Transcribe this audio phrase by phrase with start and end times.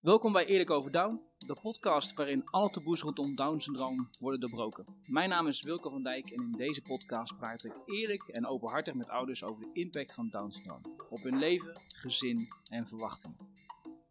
[0.00, 4.86] Welkom bij Eerlijk over Down, de podcast waarin alle taboes rondom Down-syndroom worden doorbroken.
[5.06, 8.94] Mijn naam is Wilke van Dijk en in deze podcast praat ik eerlijk en openhartig
[8.94, 13.36] met ouders over de impact van Down-syndroom op hun leven, gezin en verwachtingen.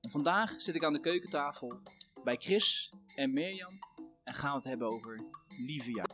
[0.02, 1.82] En vandaag zit ik aan de keukentafel
[2.24, 3.72] bij Chris en Mirjam
[4.24, 5.20] en gaan we het hebben over
[5.66, 6.06] Livia.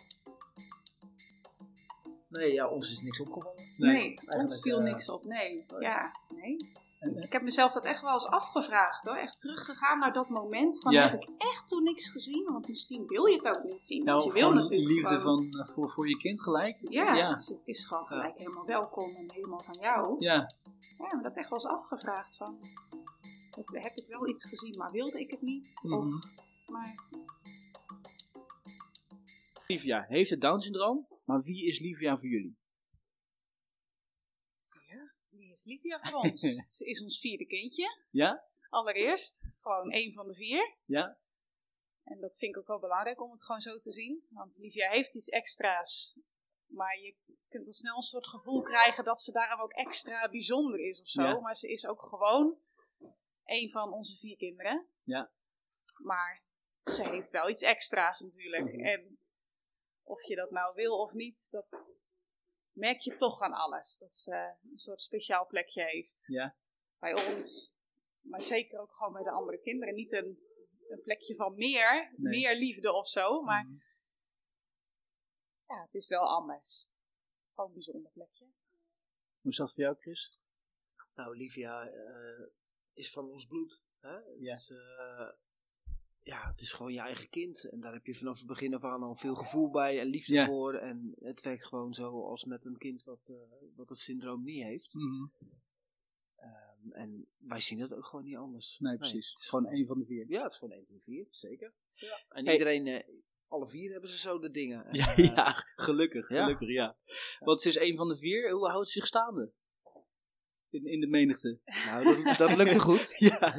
[2.28, 3.64] Nee, ja, ons is niks opgevallen.
[3.78, 5.24] Nee, ons viel eh, niks op.
[5.24, 5.82] Nee, nee.
[5.82, 6.58] ja, nee.
[7.14, 9.16] Ik heb mezelf dat echt wel eens afgevraagd hoor.
[9.16, 11.10] Echt teruggegaan naar dat moment van Ja.
[11.10, 12.44] heb ik echt toen niks gezien?
[12.52, 14.04] Want misschien wil je het ook niet zien.
[14.04, 16.78] Nou, want je wil natuurlijk liefde gewoon- van, eh, voor, voor je kind gelijk.
[16.90, 17.34] Ja, ja.
[17.34, 20.16] dus het is gewoon gelijk helemaal welkom en helemaal van jou.
[20.20, 20.54] Ja,
[20.98, 22.60] Ja, maar dat echt wel eens afgevraagd van...
[23.52, 25.74] Heb, heb ik wel iets gezien, maar wilde ik het niet?
[25.90, 26.06] Of,
[26.68, 26.96] maar
[29.68, 32.58] Livia heeft het Down-syndroom, maar wie is Livia voor jullie?
[35.30, 36.40] wie is Livia voor ons?
[36.78, 38.06] Ze is ons vierde kindje.
[38.12, 38.44] Ja?
[38.70, 40.78] Allereerst, gewoon één van de vier.
[40.86, 41.18] Ja?
[42.04, 44.28] En dat vind ik ook wel belangrijk om het gewoon zo te zien.
[44.30, 46.20] Want Livia heeft iets extra's.
[46.66, 47.16] Maar je
[47.48, 51.08] kunt al snel een soort gevoel krijgen dat ze daarom ook extra bijzonder is of
[51.08, 51.22] zo.
[51.22, 51.40] Ja.
[51.40, 52.58] Maar ze is ook gewoon
[53.44, 54.88] een van onze vier kinderen.
[55.04, 55.32] Ja.
[55.98, 56.44] Maar
[56.84, 58.64] ze heeft wel iets extra's natuurlijk.
[58.64, 58.86] Mhm.
[58.86, 59.20] En
[60.04, 61.90] of je dat nou wil of niet, dat
[62.76, 63.98] merk je toch aan alles.
[63.98, 66.24] Dat ze een soort speciaal plekje heeft.
[66.28, 66.56] Ja.
[67.00, 67.74] Bij ons.
[68.22, 69.94] Maar zeker ook gewoon bij de andere kinderen.
[69.94, 70.40] Niet een,
[70.90, 72.30] een plekje van meer, Nee.
[72.40, 73.42] meer liefde of zo.
[73.42, 73.76] Maar Mhm.
[75.68, 76.90] ja, het is wel anders.
[77.54, 78.46] Gewoon een bijzonder plekje.
[79.42, 80.40] Hoe is dat voor jou, Chris?
[81.16, 82.46] nou, Olivia eh,
[82.94, 83.84] is van ons bloed.
[84.00, 84.18] Hè?
[84.40, 84.58] Ja.
[84.68, 85.30] eh,
[86.26, 87.70] ja, het is gewoon je eigen kind.
[87.70, 90.34] En daar heb je vanaf het begin af aan al veel gevoel bij en liefde
[90.34, 90.46] Ja.
[90.46, 90.74] voor.
[90.74, 93.36] En het werkt gewoon zo als met een kind wat, eh,
[93.76, 94.94] wat het syndroom niet heeft.
[94.96, 95.28] Mhm.
[96.36, 98.80] Ehm, en wij zien het ook gewoon niet anders.
[98.80, 99.26] Nee, precies.
[99.28, 100.26] het Het is gewoon één van de vier.
[100.30, 101.74] Ja, het is gewoon één van de vier, zeker.
[101.94, 102.24] Ja.
[102.30, 102.54] En Hey.
[102.54, 103.08] iedereen, eh,
[103.48, 104.86] alle vier hebben ze zo de dingen.
[104.86, 106.44] En, Ja, eh, ja, gelukkig, ja.
[106.44, 106.98] gelukkig, ja.
[107.40, 108.52] Want ze is één van de vier.
[108.52, 109.52] Hoe houdt ze zich staande?
[110.76, 111.60] In, in de menigte.
[111.86, 113.16] Nou, dat, dat lukte goed.
[113.30, 113.56] Ja,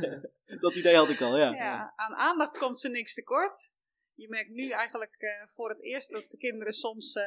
[0.60, 1.54] dat idee had ik al, ja.
[1.54, 3.72] Ja, aan aandacht komt ze niks tekort.
[4.14, 7.22] Je merkt nu eigenlijk eh, voor het eerst dat de kinderen soms eh,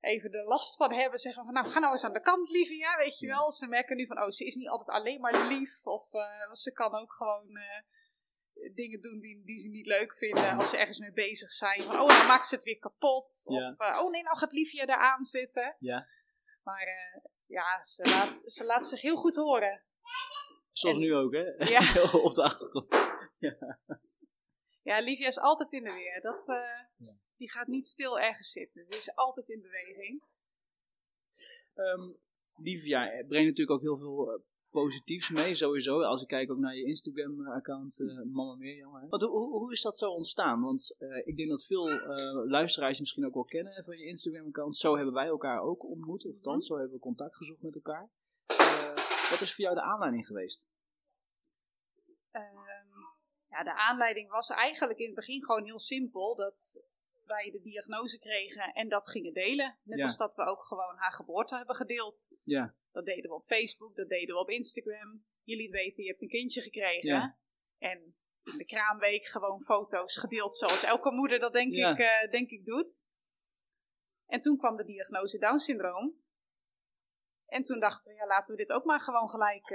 [0.00, 1.18] even er last van hebben.
[1.18, 3.32] Zeggen van, nou ga nou eens aan de kant, Livia, weet je Ja.
[3.34, 3.52] wel.
[3.52, 5.86] Ze merken nu van, oh, ze is niet altijd alleen maar lief.
[5.86, 10.56] Of eh, ze kan ook gewoon eh, dingen doen die, die ze niet leuk vinden
[10.56, 11.82] als ze ergens mee bezig zijn.
[11.82, 13.44] Van, oh, dan maakt ze het weer kapot.
[13.44, 13.70] Ja.
[13.70, 15.76] Of, eh, oh nee, nou gaat Livia eraan zitten.
[15.78, 16.06] Ja.
[16.62, 19.82] Maar eh, ja, ze laat, ze laat zich heel goed horen.
[20.72, 21.44] Zoals En- nu ook, hè?
[21.70, 21.80] Ja.
[22.26, 22.94] Op de achtergrond.
[24.82, 26.20] Ja, Livia is altijd in de weer.
[26.20, 26.56] Dat, eh,
[26.96, 27.12] Ja.
[27.36, 28.86] Die gaat niet stil ergens zitten.
[28.88, 30.22] Die is altijd in beweging.
[31.74, 32.10] Ehm
[32.56, 36.02] Livia brengt natuurlijk ook heel veel eh, positiefs mee, sowieso.
[36.02, 38.94] Als ik kijk ook naar je Instagram-account, eh Mama Mirjam.
[38.94, 39.08] hè.
[39.08, 40.60] Want hoe, hoe, is dat zo ontstaan?
[40.60, 44.04] Want eh, ik denk dat veel eh, luisteraars je misschien ook wel kennen van je
[44.04, 44.76] Instagram-account.
[44.76, 48.10] Zo hebben wij elkaar ook ontmoet, of althans, zo hebben we contact gezocht met elkaar.
[48.46, 50.68] Eh, wat is voor jou de aanleiding geweest?
[52.30, 52.44] Ehm,
[53.48, 56.36] ja, de aanleiding was eigenlijk in het begin gewoon heel simpel.
[56.36, 56.82] Dat
[57.30, 59.78] wij de diagnose kregen en dat gingen delen.
[59.82, 60.04] Net Ja.
[60.04, 62.36] als dat we ook gewoon haar geboorte hebben gedeeld.
[62.44, 65.24] Ja, Dat deden we op Facebook, dat deden we op Instagram.
[65.42, 67.08] Je liet weten, je hebt een kindje gekregen.
[67.08, 67.38] Ja.
[67.78, 72.50] En in de kraamweek gewoon foto's gedeeld zoals elke moeder dat denk, ik, eh, denk
[72.50, 73.06] ik doet.
[74.26, 76.18] En toen kwam de diagnose Down syndroom.
[77.46, 79.74] En toen dachten we, ja, laten we dit ook maar gewoon gelijk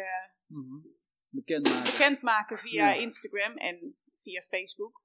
[1.29, 1.83] bekend maken.
[1.91, 2.93] bekendmaken via.
[2.93, 5.03] Instagram en via Facebook.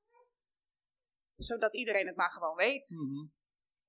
[1.42, 2.90] Zodat iedereen het maar gewoon weet.
[3.04, 3.26] Mhm.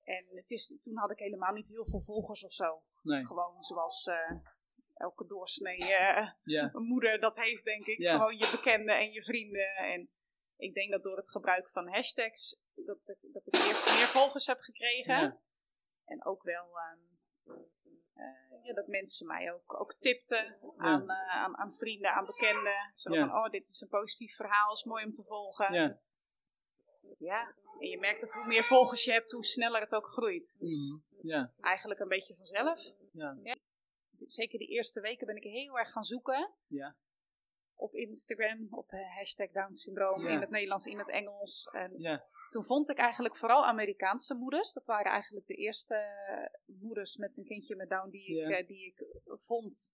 [0.03, 2.83] En het is, toen had ik helemaal niet heel veel volgers of zo.
[3.01, 4.31] Nee, Gewoon zoals eh,
[4.93, 6.35] elke doorsnee ja.
[6.73, 7.97] moeder dat heeft, denk ik.
[7.97, 8.11] Ja.
[8.11, 9.75] Gewoon je bekenden en je vrienden.
[9.75, 10.09] En
[10.57, 14.45] ik denk dat door het gebruik van hashtags, dat, ik- dat ik meer, meer volgers
[14.45, 15.15] heb gekregen.
[16.05, 16.99] En ook wel ehm,
[18.13, 22.91] eh, ja, dat mensen mij ook, ook tipten aan, aan, aan vrienden, aan bekenden.
[22.93, 25.73] Zo van, oh, dit is een positief verhaal, is mooi om te volgen.
[27.17, 27.55] Ja.
[27.79, 30.59] En je merkt dat hoe meer volgers je hebt, hoe sneller het ook groeit.
[30.59, 31.53] Dus ja.
[31.61, 32.91] eigenlijk een beetje vanzelf.
[33.11, 33.37] Ja.
[34.25, 36.95] Zeker de eerste weken ben ik heel erg gaan zoeken Ja.
[37.75, 41.69] op Instagram, op eh, hashtag Down syndroom, in het Nederlands, in het Engels.
[41.71, 42.25] En Ja.
[42.47, 44.73] toen vond ik eigenlijk vooral Amerikaanse moeders.
[44.73, 48.67] Dat waren eigenlijk de eerste eh, moeders met een kindje met Down die ik, eh,
[48.67, 49.93] die ik vond.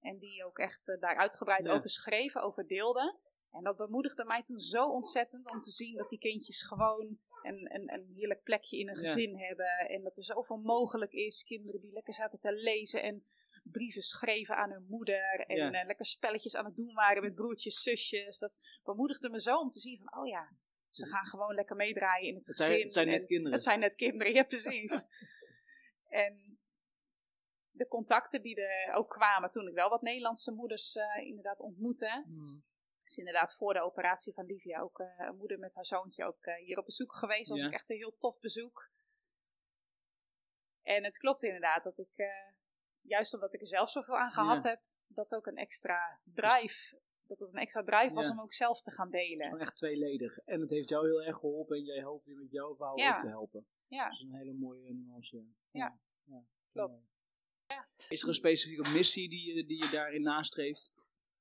[0.00, 3.18] En die ook echt daar uitgebreid over schreven, over deelden.
[3.54, 7.74] En dat bemoedigde mij toen zo ontzettend om te zien dat die kindjes gewoon een,
[7.74, 9.00] een, een heerlijk plekje in een Ja.
[9.00, 9.76] gezin hebben.
[9.88, 11.44] En dat er zoveel mogelijk is.
[11.44, 13.24] Kinderen die lekker zaten te lezen en
[13.62, 15.40] brieven schreven aan hun moeder.
[15.46, 15.70] En Ja.
[15.72, 18.38] eh, lekker spelletjes aan het doen waren met broertjes, zusjes.
[18.38, 20.56] Dat bemoedigde me zo om te zien van, oh ja,
[20.88, 22.72] ze gaan gewoon lekker meedraaien in het, Het gezin.
[22.74, 23.52] zijn, het zijn net En- kinderen.
[23.52, 25.06] het zijn net kinderen, ja precies.
[26.08, 26.58] en
[27.70, 32.24] de contacten die er ook kwamen toen ik wel wat Nederlandse moeders eh, inderdaad ontmoette.
[32.26, 32.60] Mm.
[33.04, 36.44] Is inderdaad voor de operatie van Livia ook eh, een moeder met haar zoontje ook
[36.44, 37.48] eh, hier op bezoek geweest.
[37.48, 37.66] Dat was Ja.
[37.66, 38.90] ook echt een heel tof bezoek.
[40.82, 42.26] En het klopt inderdaad dat ik, eh,
[43.00, 44.68] juist omdat ik er zelf zoveel aan gehad Ja.
[44.70, 48.32] heb, dat ook een extra drive, dat het een extra drive was Ja.
[48.32, 49.58] om ook zelf te gaan delen.
[49.58, 50.38] Echt tweeledig.
[50.38, 53.14] En het heeft jou heel erg geholpen en jij hoopt weer met jouw verhaal Ja.
[53.14, 53.66] ook te helpen.
[53.86, 54.04] Ja.
[54.04, 55.44] Dat is een hele mooie nuance.
[55.70, 55.98] Ja.
[56.24, 56.44] ja.
[56.72, 57.22] Klopt.
[58.08, 60.92] Is er een specifieke missie die je, die je daarin nastreeft?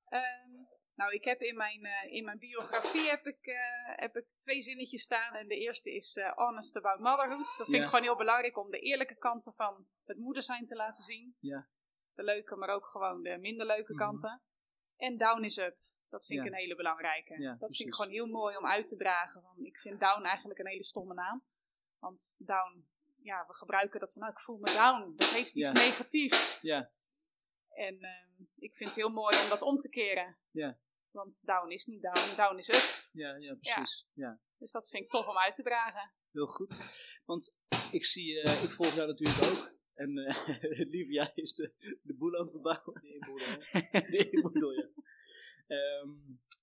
[0.05, 0.63] Ehm,
[0.95, 3.55] nou, ik heb in mijn, eh, in mijn biografie heb ik, eh,
[3.85, 5.33] heb ik twee zinnetjes staan.
[5.35, 7.57] En de eerste is eh, honest about motherhood.
[7.57, 7.83] Dat vind Ja.
[7.83, 11.35] ik gewoon heel belangrijk om de eerlijke kanten van het moeder zijn te laten zien.
[11.39, 11.67] Ja.
[12.13, 14.01] De leuke, maar ook gewoon de minder leuke Mhm.
[14.03, 14.41] kanten.
[14.97, 15.77] En down is up.
[16.09, 17.41] Dat vind ik een hele belangrijke.
[17.41, 17.77] Ja, dat precies.
[17.77, 19.41] vind ik gewoon heel mooi om uit te dragen.
[19.41, 21.43] Want ik vind down eigenlijk een hele stomme naam.
[21.99, 22.87] Want down,
[23.21, 25.13] ja, we gebruiken dat van, nou, ik voel me down.
[25.15, 26.61] Dat heeft iets negatiefs.
[26.61, 26.91] Ja,
[27.69, 30.37] En ehm, ik vind het heel mooi om dat om te keren.
[30.51, 30.77] Ja.
[31.13, 33.09] Want down is niet down, down is up.
[33.11, 34.05] ja, ja precies.
[34.13, 34.39] Ja.
[34.57, 36.11] Dus dat vind ik tof om uit te dragen.
[36.31, 36.75] Heel goed.
[37.25, 37.55] Want
[37.91, 39.73] ik zie, eh, ik volg jou natuurlijk ook.
[39.93, 43.01] En eh Livia is de, de boel aan het verbouwen.
[43.01, 43.59] De inboedel.
[44.17, 44.89] de inboedel, ja.
[45.67, 46.09] Ehm,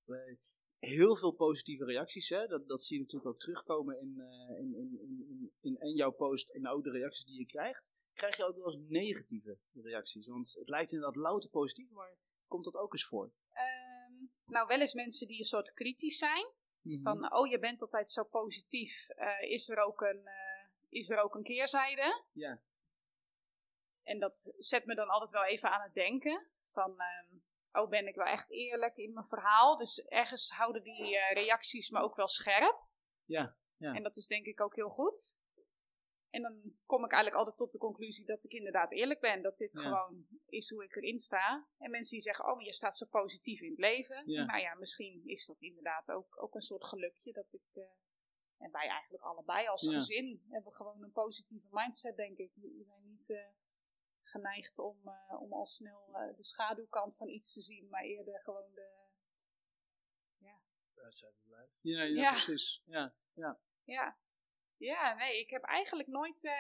[0.05, 0.37] eh,
[0.79, 2.47] heel veel positieve reacties, hè?
[2.47, 5.95] Dat, dat zie je natuurlijk ook terugkomen in, eh, in, in, in, in, in en
[5.95, 7.85] jouw post en ook de reacties die je krijgt.
[8.13, 10.27] Krijg je ook wel eens negatieve reacties?
[10.27, 13.33] Want het lijkt inderdaad louter positief, maar komt dat ook eens voor?
[14.51, 16.53] Nou, wel eens mensen die een soort kritisch zijn.
[16.83, 17.03] Mhm.
[17.03, 19.09] Van, oh, je bent altijd zo positief.
[19.09, 22.25] Eh, is, er ook een, eh, is er ook een keerzijde?
[22.33, 22.61] Ja.
[24.03, 26.47] En dat zet me dan altijd wel even aan het denken.
[26.73, 27.27] Van, ehm,
[27.73, 29.77] oh, ben ik wel echt eerlijk in mijn verhaal?
[29.77, 32.85] Dus ergens houden die eh, reacties me ook wel scherp.
[33.25, 33.95] Ja, ja.
[33.95, 35.40] En dat is denk ik ook heel goed.
[36.31, 39.43] En dan kom ik eigenlijk altijd tot de conclusie dat ik inderdaad eerlijk ben.
[39.43, 39.81] Dat dit Ja.
[39.81, 41.69] gewoon is hoe ik erin sta.
[41.79, 44.23] En mensen die zeggen, oh, maar je staat zo positief in het leven.
[44.31, 44.45] Ja.
[44.45, 47.33] Nou ja, misschien is dat inderdaad ook, ook een soort gelukje.
[47.33, 47.83] Dat ik, eh,
[48.59, 49.93] en wij eigenlijk allebei als Ja.
[49.93, 52.51] gezin hebben gewoon een positieve mindset, denk ik.
[52.55, 53.47] We zijn niet eh,
[54.23, 57.89] geneigd om, eh, om al snel eh, de schaduwkant van iets te zien.
[57.89, 58.99] Maar eerder gewoon de...
[60.95, 61.69] Daar zijn we blij.
[61.81, 62.31] Ja, ja, Ja.
[62.31, 62.83] precies.
[62.87, 63.15] Ja.
[63.35, 64.19] Ja, ja
[65.17, 66.53] nee, ik heb eigenlijk nooit eh,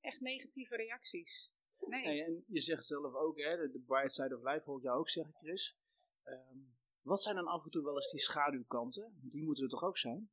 [0.00, 1.52] echt negatieve reacties.
[1.80, 2.02] Nee.
[2.04, 4.82] Hey, en je zegt zelf ook, hè, de, de bright side of life hoor ik
[4.84, 5.76] jou ook zeggen, Chris.
[6.22, 6.58] Ehm,
[7.02, 9.18] wat zijn dan af en toe wel eens die schaduwkanten?
[9.22, 10.30] Die moeten er toch ook zijn?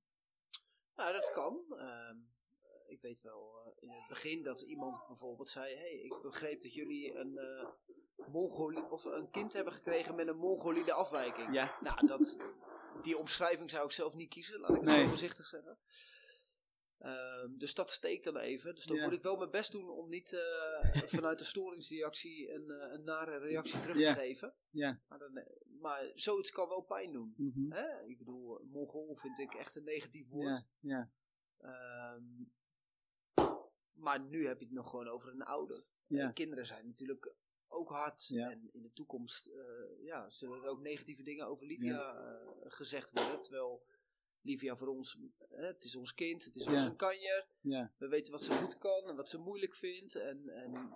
[0.96, 1.66] Nou, dat kan.
[1.70, 2.18] Ehm,
[2.88, 6.74] ik weet wel eh, in het begin dat iemand bijvoorbeeld zei: hey, ik begreep dat
[6.74, 7.70] jullie een, eh
[8.28, 11.54] Mongolie, of een kind hebben gekregen met een mongoliede afwijking.
[11.54, 11.78] Ja.
[11.82, 12.56] Nou, dat,
[13.02, 15.02] die omschrijving zou ik zelf niet kiezen, laat ik het Nee.
[15.02, 15.78] zo voorzichtig zeggen.
[16.98, 18.76] Ehm, dus dat steekt dan even.
[18.76, 19.04] Dus dan Ja.
[19.04, 20.82] moet ik wel mijn best doen om niet eh,
[21.22, 24.14] vanuit de storingsreactie een, eh, een nare reactie terug Ja.
[24.14, 24.54] te geven.
[24.70, 25.02] Ja.
[25.08, 25.46] Maar, dan, eh,
[25.80, 27.34] maar zoiets kan wel pijn doen.
[27.38, 27.72] Mhm.
[27.72, 28.04] Hè?
[28.06, 30.66] Ik bedoel, Mongool vind ik echt een negatief woord.
[30.80, 31.12] Ja, ja,
[31.58, 32.24] Ehm,
[33.94, 35.86] maar nu heb je het nog gewoon over een ouder.
[36.08, 37.34] En kinderen zijn natuurlijk
[37.68, 38.30] ook hard.
[38.36, 39.50] En in de toekomst
[40.02, 42.14] ja, zullen er ook negatieve dingen over Livia
[42.64, 43.42] gezegd worden.
[43.42, 43.86] Terwijl
[44.46, 45.18] Livia voor ons,
[45.50, 47.48] het is ons kind, het is ons een kanjer.
[47.98, 50.16] We weten wat ze goed kan en wat ze moeilijk vindt.
[50.16, 50.94] En, en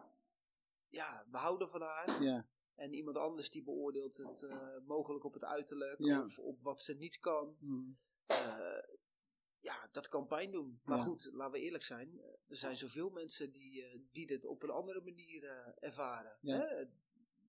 [0.90, 2.24] ja, we houden van haar.
[2.24, 6.82] ja, En iemand anders die beoordeelt het eh, mogelijk op het uiterlijk of op wat
[6.82, 7.58] ze niet kan.
[7.60, 7.92] Mhm.
[8.26, 8.84] Eh,
[9.60, 10.80] ja, dat kan pijn doen.
[10.84, 11.04] Maar Ja.
[11.04, 12.20] goed, laten we eerlijk zijn.
[12.20, 15.44] eh, Er zijn zoveel mensen die, die dit op een andere manier
[15.80, 16.38] ervaren.
[16.42, 16.58] Ja.
[16.58, 16.86] Hè?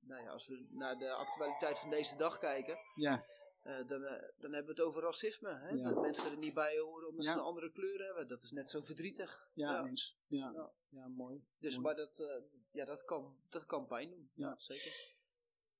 [0.00, 3.24] Nou ja, als we naar de actualiteit van deze dag kijken, ja,
[3.62, 5.54] eh, dan, eh, dan hebben we het over racisme.
[5.54, 5.68] Hè?
[5.68, 5.88] Ja.
[5.90, 7.30] Dat mensen er niet bij horen omdat Ja.
[7.32, 8.28] ze een andere kleur hebben.
[8.28, 9.50] Dat is net zo verdrietig.
[9.54, 9.86] ja, Ja.
[9.86, 10.16] eens.
[10.26, 10.72] Ja, Ja.
[10.88, 11.08] ja.
[11.08, 11.44] mooi.
[11.58, 11.84] Dus, Mooi.
[11.86, 14.30] maar dat, eh, ja, dat, kan, dat kan pijn doen.
[14.34, 14.54] Ja.
[14.58, 15.18] zeker.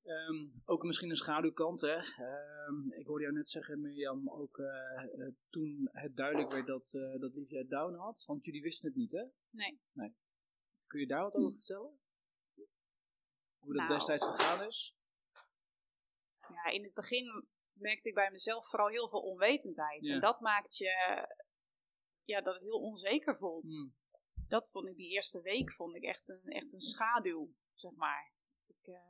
[0.03, 1.95] Ehm, ook misschien een schaduwkant, hè.
[1.97, 4.61] Ehm, ik hoorde jou net zeggen, Mirjam, ook
[5.51, 8.25] toen het duidelijk werd dat, eh dat Livia Down had.
[8.27, 9.25] Want jullie wisten het niet, hè?
[9.51, 9.81] Nee.
[10.87, 11.99] Kun je daar wat over vertellen?
[13.59, 13.89] Hoe dat Nou.
[13.89, 14.95] destijds gegaan is?
[16.49, 17.47] Ja, in het begin
[17.81, 20.07] merkte ik bij mezelf vooral heel veel onwetendheid.
[20.07, 20.15] Ja.
[20.15, 21.27] En dat maakt je
[22.25, 23.73] ja, dat het heel onzeker voelt.
[23.73, 23.95] Hmm.
[24.49, 28.33] Dat vond ik die eerste week vond ik echt een, echt een schaduw, zeg maar.
[28.67, 29.09] Ik, eh,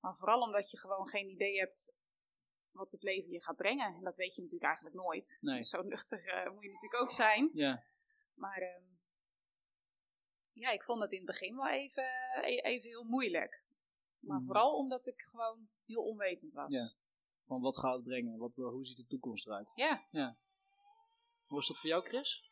[0.00, 1.94] maar vooral omdat je gewoon geen idee hebt
[2.70, 3.94] wat het leven je gaat brengen.
[3.94, 5.38] En dat weet je natuurlijk eigenlijk nooit.
[5.40, 5.62] Nee.
[5.62, 7.50] Zo nuchter eh, moet je natuurlijk ook zijn.
[7.52, 7.84] Ja,
[8.34, 8.84] Maar ehm,
[10.52, 12.04] ja, ik vond het in het begin wel even,
[12.42, 13.64] e- even heel moeilijk.
[14.18, 14.46] Maar Mhm.
[14.46, 16.74] vooral omdat ik gewoon heel onwetend was.
[16.74, 17.04] Ja.
[17.46, 18.38] Van wat gaat het brengen?
[18.38, 19.72] Wat, hoe ziet de toekomst eruit?
[19.74, 20.36] Ja.
[21.46, 22.44] Hoe is dat voor jou, Chris?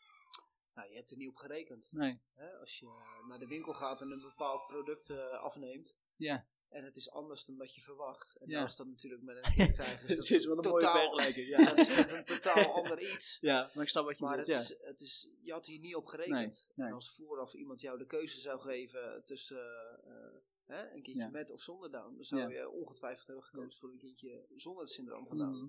[0.75, 1.89] Nou, je hebt er niet op gerekend.
[1.93, 2.21] Nee.
[2.35, 2.59] Hè?
[2.59, 2.87] Als je
[3.29, 5.97] naar de winkel gaat en een bepaald product eh, afneemt.
[6.17, 6.47] Ja.
[6.69, 8.37] En het is anders dan dat je verwacht.
[8.37, 8.63] En Ja.
[8.63, 11.49] als dat natuurlijk met een krijgen, is Het dat is wel een totaal, mooie vergelijking.
[11.49, 11.83] Ja, dan Ja.
[11.83, 13.39] is dat een totaal ander iets.
[13.41, 14.59] ja, maar ik snap wat je Maar bedoelt.
[14.59, 14.75] het Ja.
[14.77, 16.71] is, het is, je had hier niet op gerekend.
[16.75, 16.87] nee.
[16.89, 21.29] En als vooraf iemand jou de keuze zou geven tussen eh, hè, een kindje Ja.
[21.31, 22.49] met of zonder Down, dan zou Ja.
[22.49, 25.55] je ongetwijfeld hebben gekozen voor een kindje zonder het syndroom van Down.
[25.57, 25.69] Mhm.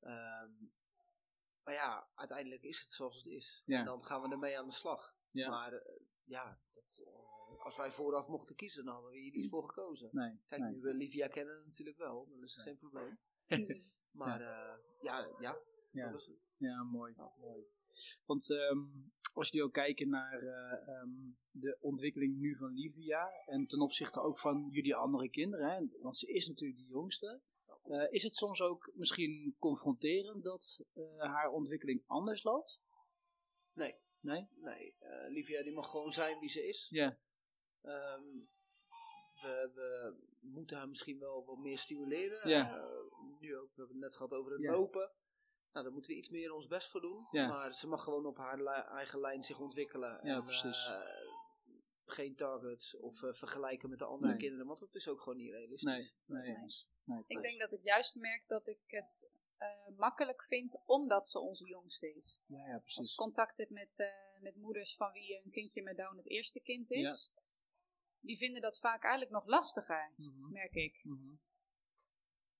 [0.00, 0.52] Ehm,
[1.64, 3.62] maar ja, uiteindelijk is het zoals het is.
[3.66, 5.14] En dan gaan we ermee aan de slag.
[5.32, 9.48] Maar eh, ja, dat, eh, als wij vooraf mochten kiezen, dan hadden we hier niet
[9.48, 10.08] voor gekozen.
[10.12, 10.38] Nee.
[10.48, 10.72] Kijk, nee.
[10.72, 12.74] nu we Livia kennen natuurlijk wel, dan is het Nee.
[12.74, 13.18] geen probleem.
[14.10, 15.58] Maar ja, ja, ja,
[15.90, 16.02] Ja.
[16.02, 16.36] dat was het.
[16.56, 17.14] Ja, mooi.
[17.38, 17.62] mooi.
[18.26, 18.86] Want ehm,
[19.32, 21.10] als jullie ook kijken naar eh, ehm,
[21.50, 26.16] de ontwikkeling nu van Livia en ten opzichte ook van jullie andere kinderen, hè, want
[26.16, 27.40] ze is natuurlijk de jongste,
[27.82, 32.80] eh, is het soms ook misschien confronterend dat eh, haar ontwikkeling anders loopt?
[33.72, 34.48] Nee, Nee?
[34.54, 34.94] nee.
[35.28, 36.86] Livia die mag gewoon zijn wie ze is.
[36.90, 37.18] Ja,
[37.82, 38.24] Ehm,
[39.42, 42.48] we, we moeten haar misschien wel wat meer stimuleren.
[42.48, 42.86] Ja.
[43.40, 45.12] Nu ook, we hebben het net gehad over het lopen.
[45.72, 47.26] Nou, daar moeten we iets meer ons best voor doen.
[47.30, 47.46] Ja.
[47.46, 50.20] Maar ze mag gewoon op haar li- eigen lijn zich ontwikkelen.
[50.26, 50.86] Ja, en, precies.
[50.86, 51.00] eh,
[52.04, 54.40] geen targets of eh, vergelijken met de andere Nee.
[54.40, 55.82] kinderen, want dat is ook gewoon niet realistisch.
[56.26, 56.42] nee.
[56.42, 56.56] nee,
[57.04, 57.24] nee.
[57.26, 61.66] Ik denk dat ik juist merk dat ik het eh, makkelijk vind omdat ze onze
[61.66, 62.42] jongste is.
[62.46, 63.10] Ja, ja, Als precies.
[63.10, 66.60] ik contact heb met, eh, met moeders van wie een kindje met Down het eerste
[66.60, 67.34] kind is,
[68.20, 71.00] die vinden dat vaak eigenlijk nog lastiger, Mhm, merk ik.
[71.04, 71.34] mhm.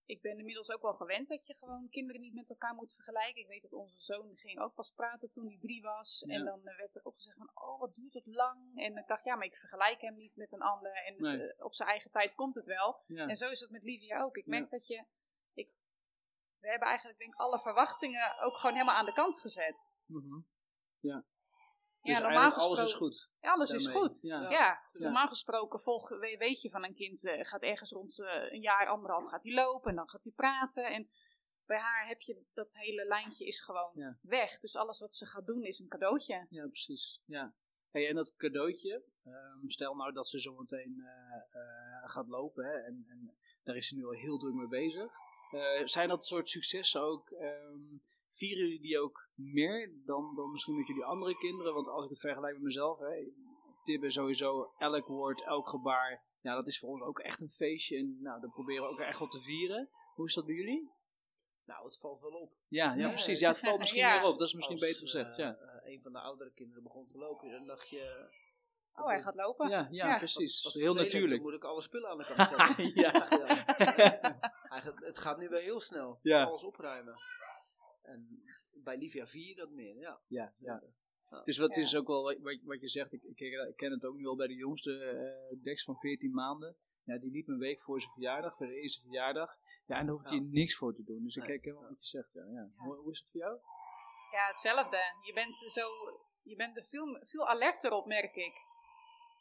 [0.09, 3.41] Ik ben inmiddels ook wel gewend dat je gewoon kinderen niet met elkaar moet vergelijken.
[3.43, 6.25] Ik weet dat onze zoon ging ook pas praten toen hij drie was.
[6.27, 6.35] Ja.
[6.35, 8.73] En dan werd er ook gezegd van, oh wat duurt het lang.
[8.81, 10.93] En ik dacht, ja, maar ik vergelijk hem niet met een ander.
[10.93, 11.53] En Nee.
[11.53, 13.03] eh, op zijn eigen tijd komt het wel.
[13.07, 13.27] Ja.
[13.27, 14.37] En zo is het met Livia ook.
[14.37, 14.51] Ik Ja.
[14.51, 15.05] merk dat je,
[15.53, 15.69] ik,
[16.59, 19.95] we hebben eigenlijk denk ik alle verwachtingen ook gewoon helemaal aan de kant gezet.
[20.07, 20.41] mhm.
[21.01, 21.25] Ja,
[22.03, 22.79] Dus normaal gesproken.
[22.79, 23.29] alles is goed.
[23.41, 24.21] Ja, alles is goed.
[24.23, 24.41] Ja.
[24.41, 28.21] Ja, Ja, normaal gesproken volg, we- weet je van een kind eh, gaat ergens rond
[28.21, 30.85] eh, een jaar, anderhalf gaat hij lopen en dan gaat hij praten.
[30.93, 31.11] En
[31.67, 34.19] bij haar heb je dat hele lijntje is gewoon Ja.
[34.23, 34.59] weg.
[34.59, 36.47] Dus alles wat ze gaat doen is een cadeautje.
[36.51, 37.21] Ja, precies.
[37.25, 37.55] Ja.
[37.91, 42.73] Hey, en dat cadeautje, ehm, stel nou dat ze zometeen eh eh, gaat lopen hè,
[42.73, 45.13] en, en daar is ze nu al heel druk mee bezig.
[45.51, 47.81] Eh, zijn dat soort successen ook, ehm,
[48.31, 51.75] vieren jullie die ook meer dan, dan misschien met jullie andere kinderen?
[51.75, 53.33] Want als ik het vergelijk met mezelf, hè,
[53.83, 57.97] Tibbe sowieso, elk woord, elk gebaar, ja, dat is voor ons ook echt een feestje
[57.99, 59.89] en nou, dat proberen we ook echt wel te vieren.
[60.15, 60.91] Hoe is dat bij jullie?
[61.65, 62.53] Nou, het valt wel op.
[62.69, 63.41] Ja, ja Ja, precies.
[63.41, 64.15] Ja, het valt misschien Ja.
[64.19, 64.39] meer op.
[64.39, 65.31] Dat is misschien Als, beter gezegd.
[65.31, 65.57] eh, Ja.
[65.57, 68.29] eh, een van de oudere kinderen begon te lopen, dan dacht je...
[68.95, 69.69] Oh, hij gaat lopen.
[69.69, 70.19] Ja, ja, Ja.
[70.19, 70.63] precies.
[70.63, 71.33] Wat heel vervelend, natuurlijk.
[71.33, 72.91] Dan moet ik alle spullen aan de kant zetten.
[72.95, 73.11] ja.
[74.69, 76.19] Hij gaat, het gaat nu wel heel snel.
[76.23, 76.45] Ja.
[76.45, 77.15] Alles opruimen.
[78.09, 78.43] En
[78.85, 80.21] bij Livia 4 dat meer, ja.
[80.27, 80.83] Ja, ja.
[81.31, 81.43] Ja.
[81.45, 81.81] Dus wat Ja.
[81.81, 84.37] is ook wel wat, wat- je zegt, ik, ik, ik ken het ook nu al
[84.37, 86.77] bij de jongste eh Dex van 14 maanden.
[87.05, 89.51] Ja, die liep een week voor zijn verjaardag, voor de eerste verjaardag.
[89.87, 90.37] Ja, en daar hoeft Ja.
[90.37, 91.25] hij niks voor te doen.
[91.25, 92.33] Dus ik kijk helemaal wat je zegt.
[92.33, 92.71] Ja, ja.
[92.77, 93.59] Hoe, hoe is het voor jou?
[94.33, 94.97] Ja, hetzelfde.
[95.27, 95.87] Je bent zo,
[96.43, 98.55] je bent er veel, veel alerter op, merk ik.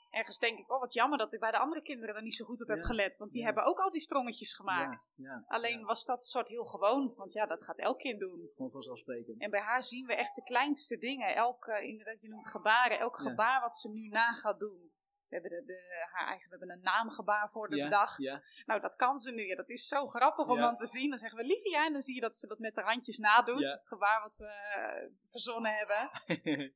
[0.09, 2.45] Ergens denk ik, oh wat jammer dat ik bij de andere kinderen er niet zo
[2.45, 3.17] goed op heb gelet.
[3.17, 5.15] Want die hebben ook al die sprongetjes gemaakt.
[5.47, 8.49] Alleen was dat soort heel gewoon, want ja, dat gaat elk kind doen.
[8.55, 9.41] Gewoon vanzelfsprekend.
[9.41, 11.35] En bij haar zien we echt de kleinste dingen.
[11.35, 14.85] Elk, inderdaad, je noemt gebaren, elk gebaar wat ze nu na gaat doen.
[15.27, 18.17] We hebben, de, de, haar eigen, we hebben een naamgebaar voor de Ja, bedacht.
[18.17, 18.41] ja.
[18.65, 19.41] Nou, dat kan ze nu.
[19.47, 20.61] Ja, dat is zo grappig om Ja.
[20.61, 21.09] dan te zien.
[21.09, 23.71] Dan zeggen we Livia en dan zie je dat ze dat met haar handjes nadoet.
[23.71, 26.09] Het gebaar wat we eh, verzonnen hebben.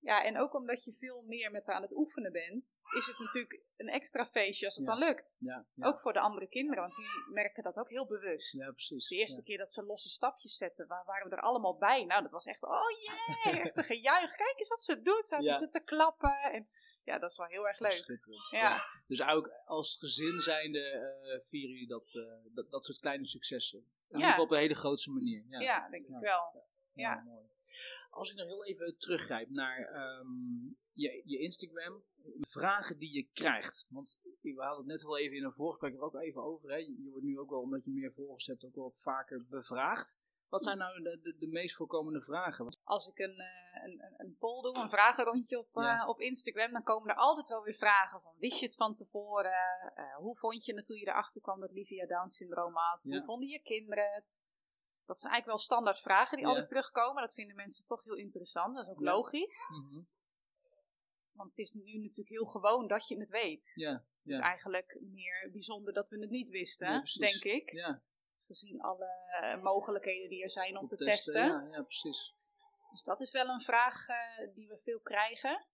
[0.00, 3.18] Ja, en ook omdat je veel meer met haar aan het oefenen bent, is het
[3.18, 4.92] natuurlijk een extra feestje als het Ja.
[4.92, 5.36] dan lukt.
[5.40, 5.86] ja, ja.
[5.86, 8.54] Ook voor de andere kinderen, want die merken dat ook heel bewust.
[8.54, 9.08] ja, precies.
[9.08, 12.04] De eerste keer dat ze losse stapjes zetten, waar, waren we er allemaal bij.
[12.04, 14.34] Nou, dat was echt, oh jee, echt een gejuich.
[14.36, 15.26] Kijk eens wat ze doet.
[15.26, 16.42] Zaten ze te klappen.
[16.42, 16.68] En,
[17.04, 18.20] ja, dat is wel heel erg leuk.
[18.50, 23.26] Ja, Dus ook als gezin zijnde eh vieren jullie dat, eh, dat, dat soort kleine
[23.26, 23.86] successen.
[24.10, 25.44] Geval op een hele grootse manier.
[25.48, 25.88] Ja.
[25.88, 26.16] denk Ja.
[26.16, 26.64] ik wel.
[26.92, 27.22] Ja.
[27.26, 27.44] mooi.
[28.10, 32.02] Als ik nog heel even teruggrijp naar ehm, je, je Instagram,
[32.40, 33.86] vragen die je krijgt.
[33.88, 36.70] Want we hadden het net wel even in een voorgesprek er ook even over.
[36.70, 36.76] Hè.
[36.76, 40.20] Je, je wordt nu ook wel, omdat je meer volgers hebt, ook wel vaker bevraagd.
[40.48, 42.78] Wat zijn nou de, de, de meest voorkomende vragen?
[42.84, 46.72] Als ik een, eh, een, een- een poll doe, een vragenrondje op, eh, op Instagram,
[46.72, 49.52] dan komen er altijd wel weer vragen van, wist je het van tevoren?
[49.94, 53.04] Eh, hoe vond je het toen je erachter kwam dat Livia Down syndroom had?
[53.04, 53.12] Ja.
[53.16, 54.46] Hoe vonden je kinderen het?
[55.06, 56.50] Dat zijn eigenlijk wel standaard vragen die Ja.
[56.50, 57.22] altijd terugkomen.
[57.22, 58.74] Dat vinden mensen toch heel interessant.
[58.76, 59.10] Dat is ook Ja.
[59.10, 59.68] logisch.
[59.68, 60.00] Mhm.
[61.32, 63.72] Want het is nu natuurlijk heel gewoon dat je het weet.
[63.74, 64.42] Ja, Het is ja.
[64.42, 67.70] eigenlijk meer bijzonder dat we het niet wisten, denk ik.
[67.72, 68.02] ja.
[68.46, 71.46] Gezien alle mogelijkheden die er zijn om Om te testen.
[71.46, 72.34] Ja, ja, precies.
[72.90, 75.66] Dus dat is wel een vraag eh, die we veel krijgen.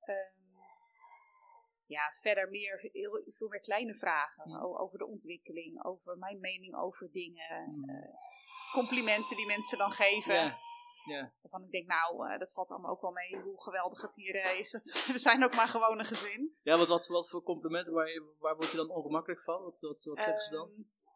[0.00, 0.43] Ehm,
[1.86, 4.50] ja, verder meer, heel, veel meer kleine vragen.
[4.50, 4.60] Ja.
[4.60, 7.84] Over de ontwikkeling, over mijn mening over dingen.
[7.86, 8.14] Eh,
[8.72, 10.34] complimenten die mensen dan geven.
[10.34, 10.58] Ja,
[11.04, 11.32] ja.
[11.42, 13.42] Waarvan ik denk, nou, eh, dat valt allemaal ook wel mee.
[13.42, 14.72] Hoe geweldig het hier eh, is.
[15.12, 16.56] We zijn ook maar gewoon een gezin.
[16.62, 19.62] ja wat, wat, wat voor complimenten, waar, waar word je dan ongemakkelijk van?
[19.62, 20.70] Wat, wat, wat zeggen ze dan?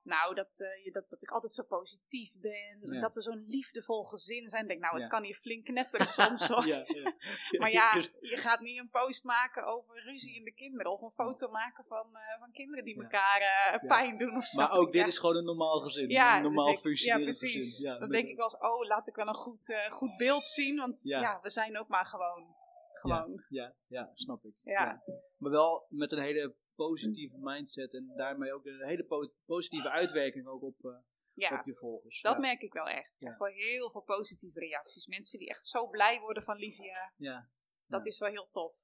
[0.09, 2.79] Nou, dat, eh, dat, dat ik altijd zo positief ben.
[2.93, 3.00] Ja.
[3.00, 4.62] Dat we zo'n liefdevol gezin zijn.
[4.62, 5.09] Ik denk, nou, het Ja.
[5.09, 6.67] kan hier flink knetteren soms hoor.
[6.67, 7.12] ja, ja.
[7.61, 7.95] Maar ja,
[8.33, 10.93] je gaat niet een post maken over ruzie in de kinderen.
[10.93, 14.61] Of een foto maken van, eh, van kinderen die elkaar eh, pijn doen of zo.
[14.61, 16.03] Maar ook dit is gewoon een normaal gezin.
[16.17, 17.53] een normaal dus ik- ja, precies.
[17.55, 17.99] gezin.
[18.00, 20.77] Dan denk ik wel eens, oh, laat ik wel een goed, goed beeld zien.
[20.77, 21.21] Want Ja.
[21.21, 21.38] ja.
[21.43, 22.57] we zijn ook maar gewoon.
[22.93, 23.45] Gewoon.
[23.49, 24.55] Ja, ja, snap ik.
[24.62, 25.03] Ja.
[25.37, 26.55] Maar wel met een hele
[26.87, 30.97] positieve mindset en daarmee ook een hele po- positieve uitwerking ook op, eh,
[31.32, 32.20] Ja, op je volgers.
[32.20, 32.38] dat ja.
[32.40, 33.16] merk ik wel echt.
[33.18, 33.37] Ja.
[33.38, 35.06] heel veel positieve reacties.
[35.06, 37.12] Mensen die echt zo blij worden van Livia.
[37.16, 37.50] Ja.
[37.87, 38.06] Dat Ja.
[38.11, 38.76] is wel heel tof.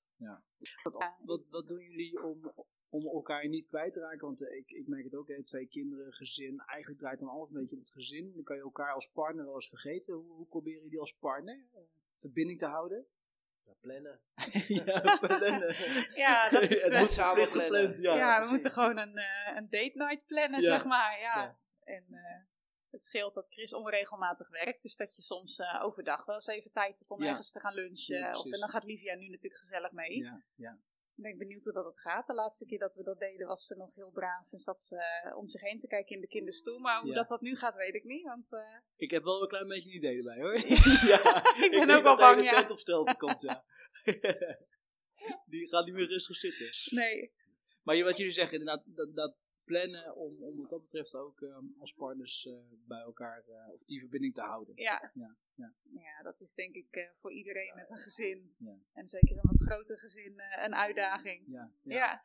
[0.83, 2.53] Wat, wat, wat doen jullie om,
[2.89, 4.27] om elkaar niet kwijt te raken?
[4.27, 6.61] Want eh, ik, ik merk het ook, hè, twee kinderen, gezin.
[6.61, 8.33] Eigenlijk draait dan alles een beetje om het gezin.
[8.35, 10.15] Dan kan je elkaar als partner wel eens vergeten.
[10.15, 11.81] Hoe, hoe proberen jullie als partner eh,
[12.19, 13.07] verbinding te houden?
[13.67, 14.21] Ja, plannen.
[14.85, 15.75] ja, plannen.
[16.25, 17.63] Ja, dat is, Het eh, moet samen plannen.
[17.63, 18.51] gepland, Ja, Ja, we precies.
[18.53, 20.67] moeten gewoon een, eh, een date night plannen, Ja.
[20.67, 21.21] zeg maar.
[21.21, 21.43] Ja.
[21.43, 21.59] Ja.
[21.85, 22.41] En eh,
[22.91, 24.83] het scheelt dat Chris onregelmatig werkt.
[24.83, 27.29] Dus dat je soms eh, overdag wel eens even tijd hebt om Ja.
[27.29, 28.19] ergens te gaan lunchen.
[28.19, 30.17] Ja, of, en dan gaat Livia nu natuurlijk gezellig mee.
[30.23, 30.79] ja, ja.
[31.17, 32.27] Ik ben benieuwd hoe dat het gaat.
[32.27, 34.53] De laatste keer dat we dat deden was ze nog heel braaf.
[34.53, 36.79] En zat ze eh, om zich heen te kijken in de kinderstoel.
[36.79, 37.15] Maar hoe Ja.
[37.15, 38.25] dat, dat nu gaat, weet ik niet.
[38.25, 40.55] Want eh, Ik heb wel een klein beetje een idee erbij hoor.
[41.67, 42.69] ik ben ook wel bang, ja.
[42.71, 43.65] op stelte komt, ja.
[45.47, 46.97] Die gaat niet meer rustig zitten.
[46.97, 47.33] Nee.
[47.83, 51.65] Maar wat jullie zeggen, inderdaad, dat, dat plannen om, om wat dat betreft ook ehm,
[51.79, 52.55] als partners eh,
[52.87, 54.75] bij elkaar, eh, of die verbinding te houden.
[54.77, 55.11] Ja.
[55.15, 55.75] Ja, ja.
[55.83, 58.57] ja, dat is denk ik eh, voor iedereen met een gezin.
[58.93, 61.45] En zeker een wat groter gezin een uitdaging.
[61.47, 61.95] Ja, Ja.
[61.95, 62.23] ja.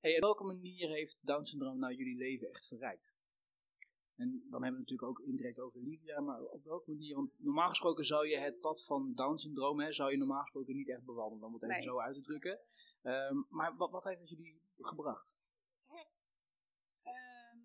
[0.00, 3.14] Hey, op welke manier heeft Down syndroom nou jullie leven echt verrijkt?
[4.16, 7.14] En dan hebben we het natuurlijk ook indirect over Livia, maar op welke manier?
[7.14, 10.74] Want normaal gesproken zou je het pad van Down syndroom, hè, zou je normaal gesproken
[10.76, 11.84] niet echt bewandelen, om het even Nee.
[11.84, 12.60] zo uit te drukken.
[13.02, 15.30] Ehm, maar wat, wat heeft het jullie gebracht?
[17.02, 17.58] Ehm,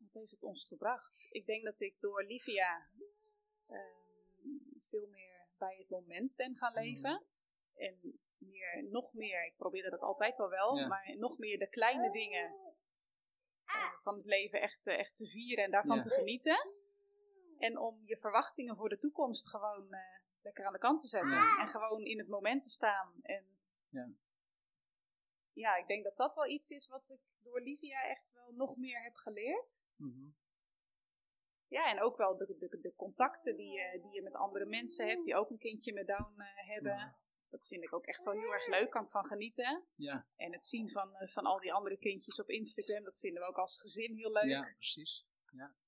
[0.00, 1.26] wat heeft het ons gebracht?
[1.30, 2.88] Ik denk dat ik door Livia
[3.66, 3.82] ehm,
[4.88, 7.24] veel meer bij het moment ben gaan leven.
[7.74, 10.86] En meer, nog meer, ik probeerde dat altijd al wel, Ja.
[10.86, 12.54] maar nog meer de kleine dingen
[13.64, 16.02] eh, van het leven echt, eh, echt te vieren en daarvan Ja.
[16.02, 16.70] te genieten.
[17.58, 20.00] En om je verwachtingen voor de toekomst gewoon eh,
[20.40, 21.58] lekker aan de kant te zetten.
[21.60, 23.14] En gewoon in het moment te staan.
[23.22, 23.44] En
[23.88, 24.08] Ja.
[25.56, 28.76] Ja, ik denk dat dat wel iets is wat ik door Livia echt wel nog
[28.76, 29.86] meer heb geleerd.
[29.96, 30.28] Mhm.
[31.68, 35.08] Ja, en ook wel de, de, de contacten die je, die je met andere mensen
[35.08, 36.92] hebt, die ook een kindje met Down eh, hebben.
[36.96, 37.18] Ja.
[37.48, 39.86] Dat vind ik ook echt wel heel erg leuk, kan ik van genieten.
[39.94, 43.42] Ja, En het zien van, eh, van al die andere kindjes op Instagram, dat vinden
[43.42, 44.48] we ook als gezin heel leuk.
[44.48, 44.62] ja,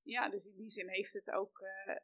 [0.02, 0.44] Ja, precies.
[0.44, 1.96] dus in die zin heeft het ook eh,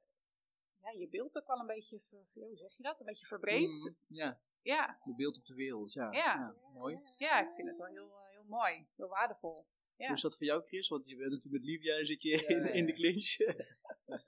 [0.81, 3.69] ja, je beeld ook wel een beetje, ver, hoe zeg je dat, een beetje verbreed.
[3.69, 3.95] Mhm.
[4.07, 6.13] Ja, Ja, de beeld op de wereld, ja.
[6.13, 6.55] Ja.
[6.73, 6.99] mooi.
[7.17, 9.67] ja, ik vind het wel heel, eh, heel mooi, heel waardevol.
[9.97, 10.07] Ja.
[10.07, 10.89] Hoe is dat voor jou, Chris?
[10.89, 12.97] Want je bent natuurlijk met Livia, zit je Ja, in, ja, in de ja.
[12.99, 13.37] clinch.
[14.07, 14.25] Dat is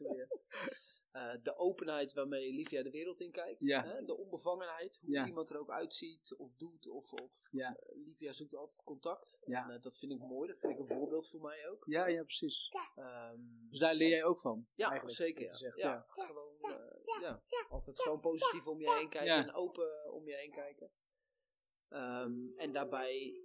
[1.17, 3.63] de, eh, de openheid waarmee Livia de wereld in kijkt.
[3.65, 3.83] Ja.
[3.85, 4.05] Hè?
[4.05, 5.27] De onbevangenheid, hoe Ja.
[5.27, 6.89] iemand er ook uitziet of doet.
[6.89, 7.77] Of, of Ja.
[7.77, 9.39] eh, Livia zoekt altijd contact.
[9.45, 9.65] Ja.
[9.69, 11.85] En, eh, dat vind ik mooi, dat vind ik een voorbeeld voor mij ook.
[11.87, 12.69] ja, ja, precies.
[12.97, 14.67] Ehm, Dus daar leer jij ook van.
[14.75, 15.57] ja, eigenlijk, zeker.
[15.57, 15.89] zegt, ja.
[15.93, 16.05] ja.
[16.09, 17.43] Gewoon, eh, ja.
[17.69, 19.43] Altijd gewoon positief om je heen kijken Ja.
[19.43, 20.91] en open om je heen kijken.
[21.89, 23.41] Ehm, en daarbij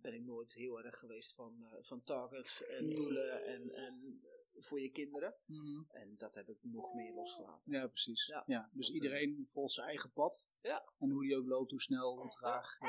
[0.00, 4.22] ben ik nooit heel erg geweest van, eh, van targets en doelen en, en
[4.58, 5.34] voor je kinderen.
[5.44, 5.82] Mhm.
[5.88, 7.72] En dat heb ik nog meer losgelaten.
[7.72, 8.26] Ja, precies.
[8.26, 8.42] Ja.
[8.46, 10.48] Ja, Dus dat, iedereen volgt zijn eigen pad.
[10.60, 10.92] Ja.
[10.98, 12.76] En hoe die ook loopt, hoe snel, hoe traag.
[12.80, 12.88] Ja.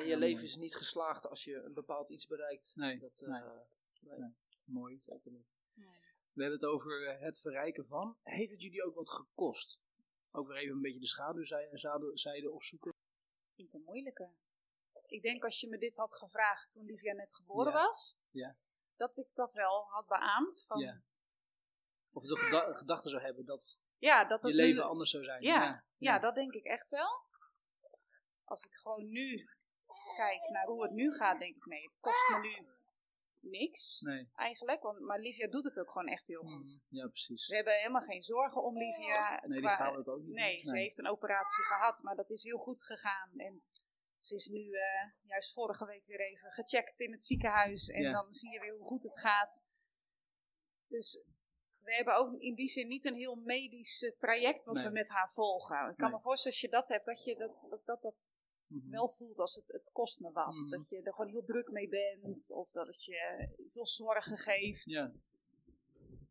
[0.00, 0.46] En je Ja, leven mooi.
[0.46, 2.72] is niet geslaagd als je een bepaald iets bereikt.
[2.74, 3.40] Nee, Dat, nee.
[3.40, 3.50] eh,
[4.00, 4.18] nee.
[4.18, 4.30] Nee.
[4.64, 5.00] Mooi.
[5.00, 5.46] Zeker niet.
[6.32, 8.16] We hebben het over eh, het verrijken van.
[8.22, 9.78] Heeft het jullie ook wat gekost?
[10.30, 12.90] Ook weer even een beetje de schaduwzijde zijde- zijde opzoeken.
[12.90, 14.30] Ik vind het een moeilijke.
[15.06, 17.84] Ik denk als je me dit had gevraagd toen Livia net geboren Ja.
[17.84, 18.56] was, Ja.
[19.00, 20.64] Dat ik dat wel had beaamd.
[20.66, 21.00] Van, Ja.
[22.12, 25.24] Of de geda- gedachte zou hebben dat ja, dat je het leven nu, anders zou
[25.24, 25.42] zijn.
[25.42, 27.24] Ja, ja, dat denk ik echt wel.
[28.44, 29.48] Als ik gewoon nu
[30.16, 32.68] kijk naar hoe het nu gaat, denk ik nee, het kost me nu
[33.50, 34.30] niks Nee.
[34.34, 34.82] eigenlijk.
[34.82, 36.52] Want, maar Livia doet het ook gewoon echt heel Mhm.
[36.56, 36.84] goed.
[36.88, 37.46] Ja, precies.
[37.46, 39.40] We hebben helemaal geen zorgen om Livia.
[39.46, 42.30] Nee, die gaan we het ook niet Nee, ze heeft een operatie gehad, maar dat
[42.30, 43.30] is heel goed gegaan.
[43.36, 43.62] En
[44.20, 47.88] ze is nu eh, juist vorige week weer even gecheckt in het ziekenhuis.
[47.88, 48.12] En Ja.
[48.12, 49.64] dan zie je weer hoe goed het gaat.
[50.86, 51.20] Dus
[51.80, 54.84] we hebben ook in die zin niet een heel medisch eh, traject wat Nee.
[54.84, 55.90] we met haar volgen.
[55.90, 56.16] Ik kan Nee.
[56.16, 58.32] me voorstellen als je dat hebt, dat je dat, dat, dat, dat
[58.66, 58.90] Mhm.
[58.90, 60.54] wel voelt als het, het kost me wat.
[60.54, 60.70] Mhm.
[60.70, 62.50] Dat je er gewoon heel druk mee bent.
[62.52, 64.90] Of dat het je veel zorgen geeft.
[64.90, 65.12] Ja.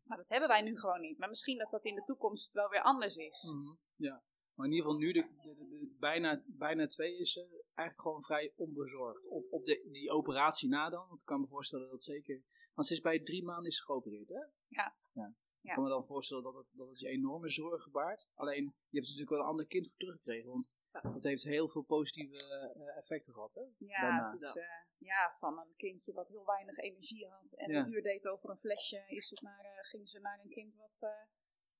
[0.04, 1.18] Maar dat hebben wij nu gewoon niet.
[1.18, 3.54] Maar misschien dat dat in de toekomst wel weer anders is.
[3.56, 3.74] Mhm.
[3.96, 4.22] Ja.
[4.60, 7.40] Maar in ieder geval nu, de, de, de- de- bijna, bijna twee is ze
[7.74, 9.26] eigenlijk gewoon vrij onbezorgd.
[9.26, 12.42] Op, op de, die operatie na dan, want ik kan me voorstellen dat zeker...
[12.74, 14.44] Want ze is bij drie maanden is geopereerd, hè?
[14.68, 14.96] Ja.
[15.12, 15.34] ja.
[15.62, 18.26] Ik kan me dan voorstellen dat het, dat het je enorme zorgen baart.
[18.34, 20.48] Alleen, je hebt er natuurlijk wel een ander kind voor teruggekregen.
[20.48, 23.62] Want dat heeft heel veel positieve eh, effecten gehad, hè?
[23.78, 24.22] Ja, Daarna.
[24.30, 24.64] het is eh,
[24.98, 27.80] ja, van een kindje wat heel weinig energie had en Ja.
[27.80, 30.76] een uur deed over een flesje, is het naar, eh, ging ze naar een kind
[30.76, 31.10] wat eh,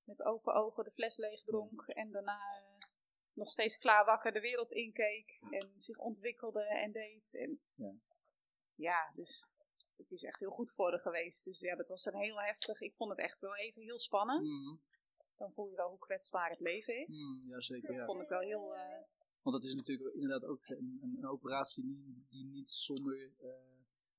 [0.05, 2.70] met open ogen de fles leeg dronk en daarna eh,
[3.33, 7.35] nog steeds klaar wakker de wereld inkeek en zich ontwikkelde en deed.
[7.35, 7.95] En, Ja.
[8.75, 9.49] ja, dus
[9.97, 11.45] het is echt heel goed voor haar geweest.
[11.45, 12.81] Dus ja, dat was een heel heftig.
[12.81, 14.49] Ik vond het echt wel even heel spannend.
[14.49, 14.77] Mhm.
[15.37, 17.25] Dan voel je wel hoe kwetsbaar het leven is.
[17.25, 17.89] Mhm, ja, zeker.
[17.89, 18.05] Dat Ja.
[18.05, 18.75] vond ik wel heel...
[18.77, 19.03] eh,
[19.43, 23.51] Want dat is natuurlijk inderdaad ook een, een, operatie die, die niet zonder eh,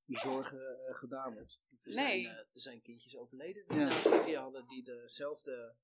[0.06, 1.60] zorgen eh, gedaan wordt.
[1.70, 2.24] Er, Nee.
[2.24, 3.84] zijn, er zijn kindjes overleden die Ja.
[3.88, 5.76] naast Livia hadden die dezelfde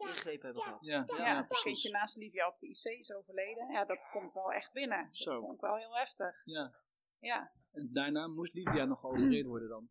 [0.00, 0.86] ingreep hebben gehad.
[0.86, 1.64] Ja, Ja, ja, precies.
[1.64, 3.70] kindje naast Livia op de IC is overleden.
[3.70, 5.08] Ja, dat komt wel echt binnen.
[5.12, 5.30] Zo.
[5.30, 6.42] Dat vond ik wel heel heftig.
[6.44, 6.74] Ja.
[7.18, 7.52] Ja.
[7.72, 9.88] En daarna moest Livia nog geopereerd worden dan.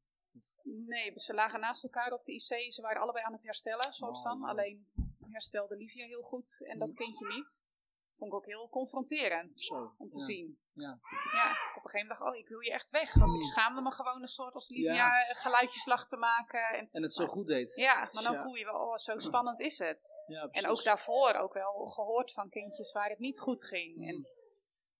[0.63, 2.73] Nee, ze lagen naast elkaar op de IC.
[2.73, 4.43] Ze waren allebei aan het herstellen, soort Oh, van.
[4.43, 4.87] Alleen
[5.31, 7.65] herstelde Livia heel goed en dat kindje niet.
[8.17, 9.93] Vond ik ook heel confronterend Zo.
[9.97, 10.23] om te ja.
[10.23, 10.59] zien.
[10.73, 10.99] Ja.
[11.33, 13.13] Ja, op een gegeven moment dacht ik, oh, ik wil je echt weg.
[13.13, 15.27] Want ik schaamde me gewoon een soort als Livia Ja.
[15.27, 16.69] eh, geluidjes lag te maken.
[16.69, 17.75] En, En het zo goed deed.
[17.75, 18.41] ja, maar dan Ja.
[18.41, 20.23] voel je wel, oh, zo spannend is het.
[20.27, 23.95] Ja, En ook daarvoor ook wel gehoord van kindjes waar het niet goed ging.
[23.95, 24.03] Mm.
[24.07, 24.27] En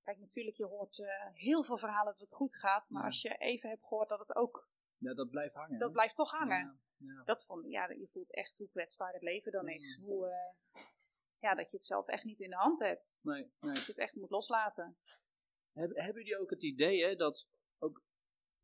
[0.04, 2.90] kijk, natuurlijk, je hoort eh, heel veel verhalen dat het goed gaat.
[2.90, 3.08] Maar Ja.
[3.08, 5.80] als je even hebt gehoord dat het ook, Ja, dat blijft hangen.
[5.80, 5.94] dat hè?
[5.94, 6.82] blijft toch hangen.
[6.98, 7.24] Ja, ja.
[7.26, 9.98] Dat vond, ja, je voelt echt hoe kwetsbaar het leven dan is.
[9.98, 10.06] Mm.
[10.06, 10.82] Hoe, eh,
[11.40, 13.20] ja, dat je het zelf echt niet in de hand hebt.
[13.24, 13.74] Nee, nee.
[13.74, 14.98] Dat je het echt moet loslaten.
[15.74, 18.04] Heb, hebben jullie ook het idee hè, dat, ook,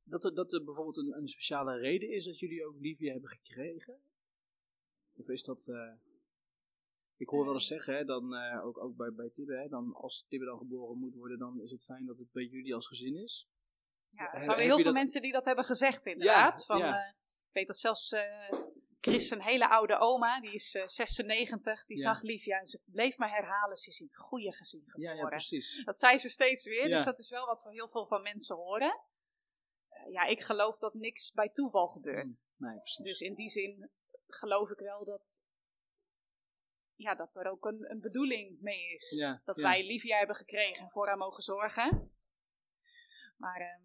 [0.03, 3.29] dat, er, dat er bijvoorbeeld een, een speciale reden is dat jullie ook Livia hebben
[3.29, 4.01] gekregen?
[5.15, 5.67] Of is dat...
[5.67, 5.93] eh,
[7.17, 9.93] ik hoor wel eens zeggen, hè, dan, eh, ook, ook bij, bij Tibbe, hè, dan,
[9.93, 12.87] als Tibbe dan geboren moet worden, dan is het fijn dat het bij jullie als
[12.87, 13.47] gezin is.
[14.09, 16.65] Ja, er zijn heel veel dat- mensen die dat hebben gezegd, inderdaad.
[16.65, 17.05] van, ja.
[17.05, 17.09] eh,
[17.47, 18.11] ik weet dat zelfs
[19.03, 22.03] Chris, een hele oude oma, die is eh, 96, die Ja.
[22.03, 25.15] zag Livia en ze bleef maar herhalen, ze is in het goede gezin geboren.
[25.15, 25.81] ja, precies.
[25.85, 28.55] Dat zei ze steeds weer, dus dat is wel wat we heel veel van mensen
[28.55, 29.01] horen.
[29.89, 32.47] Eh, ja, ik geloof dat niks bij toeval gebeurt.
[32.55, 33.05] Nee, precies.
[33.05, 33.91] Dus in die zin
[34.27, 35.41] geloof ik wel dat,
[36.95, 39.25] ja, dat er ook een, een bedoeling mee is.
[39.43, 42.11] Dat wij Livia hebben gekregen en voor haar mogen zorgen.
[43.37, 43.81] Maar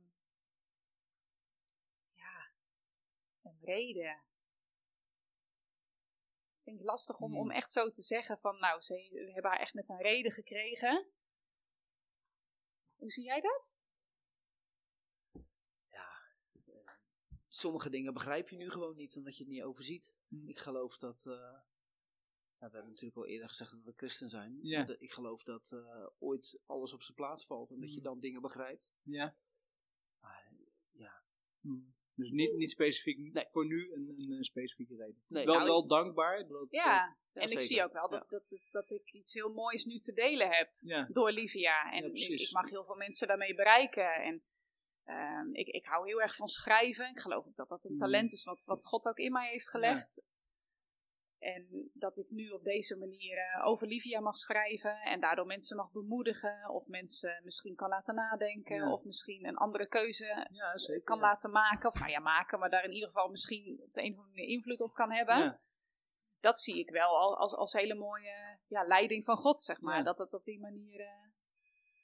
[2.15, 2.51] ja,
[3.43, 4.27] een reden.
[6.69, 7.41] Vind ik lastig om, Hmm.
[7.41, 10.33] om echt zo te zeggen van, nou, ze, we hebben haar echt met een reden
[10.33, 11.07] gekregen.
[12.97, 13.81] Hoe zie jij dat?
[17.51, 20.15] Sommige dingen begrijp je nu gewoon niet, omdat je het niet overziet.
[20.29, 20.49] Hm.
[20.49, 21.27] Ik geloof dat.
[21.27, 24.59] eh, ja, we hebben natuurlijk al eerder gezegd dat we christen zijn.
[24.63, 24.85] Ja.
[24.85, 28.03] De- Ik geloof dat eh, ooit alles op zijn plaats valt en dat je Hm.
[28.05, 28.93] dan dingen begrijpt.
[29.03, 29.37] Ja.
[30.21, 30.53] Maar,
[30.91, 31.23] ja.
[31.61, 31.95] Hmm.
[32.19, 33.45] Dus niet, niet specifiek Nee.
[33.49, 35.23] voor nu een, een, eh, specifieke reden.
[35.29, 36.49] Nee, wel, nou, wel dankbaar.
[36.49, 38.19] Dat, Ja, en ik zie ook wel Ja.
[38.19, 40.71] dat, dat, dat ik iets heel moois nu te delen heb.
[40.81, 41.09] ja.
[41.13, 41.93] door Livia.
[41.93, 44.13] En Ja, ik, mag heel veel mensen daarmee bereiken.
[44.15, 44.43] En
[45.05, 47.09] ehm, ik, ik hou heel erg van schrijven.
[47.11, 48.01] Ik geloof ook dat dat een Mhm.
[48.01, 50.23] talent is wat, wat God ook in mij heeft gelegd.
[51.39, 55.01] En dat ik nu op deze manier eh, over Livia mag schrijven.
[55.01, 56.71] En daardoor mensen mag bemoedigen.
[56.71, 58.77] Of mensen misschien kan laten nadenken.
[58.77, 58.93] Ja.
[58.93, 61.03] Of misschien een andere keuze ja, zeker.
[61.03, 61.23] kan ja.
[61.23, 61.89] laten maken.
[61.89, 62.59] Of nou ja, maken.
[62.59, 65.39] Maar daar in ieder geval misschien op de een of andere invloed op kan hebben
[65.39, 65.61] Ja.
[66.41, 70.05] dat zie ik wel al- als, als hele mooie ja, leiding van God, zeg maar.
[70.05, 71.29] Dat het op die manier eh,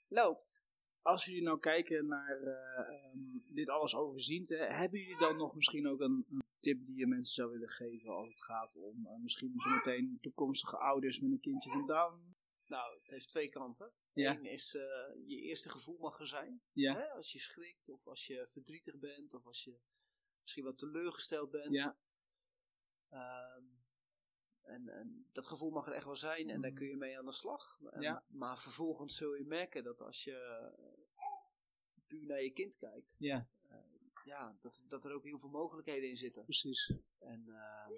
[0.08, 0.66] loopt.
[1.02, 3.18] Als jullie nou kijken naar eh, ehm,
[3.54, 7.06] dit alles overziend, hè, hebben jullie dan nog misschien ook een, een tip die je
[7.06, 11.40] mensen zou willen geven als het gaat om eh, misschien zometeen toekomstige ouders met een
[11.40, 12.34] kindje van Down?
[12.66, 13.92] Nou, het heeft twee kanten.
[14.12, 14.30] Ja.
[14.36, 14.82] Eén is, eh,
[15.26, 16.62] je eerste gevoel mag er zijn.
[16.72, 16.94] Ja.
[16.94, 17.10] Hè?
[17.10, 19.78] Als je schrikt, of als je verdrietig bent, of als je
[20.40, 21.76] misschien wat teleurgesteld bent.
[21.76, 21.98] Ja.
[23.08, 23.64] Ehm,
[24.62, 26.78] en, en dat gevoel mag er echt wel zijn en daar Mhm.
[26.78, 27.78] kun je mee aan de slag.
[27.90, 28.24] En- Ja.
[28.28, 30.70] Maar vervolgens zul je merken dat als je
[32.06, 33.48] puur naar je kind kijkt, Ja.
[34.24, 36.42] Ja, dat, dat er ook heel veel mogelijkheden in zitten.
[36.44, 36.92] Precies.
[37.18, 37.92] En ehm,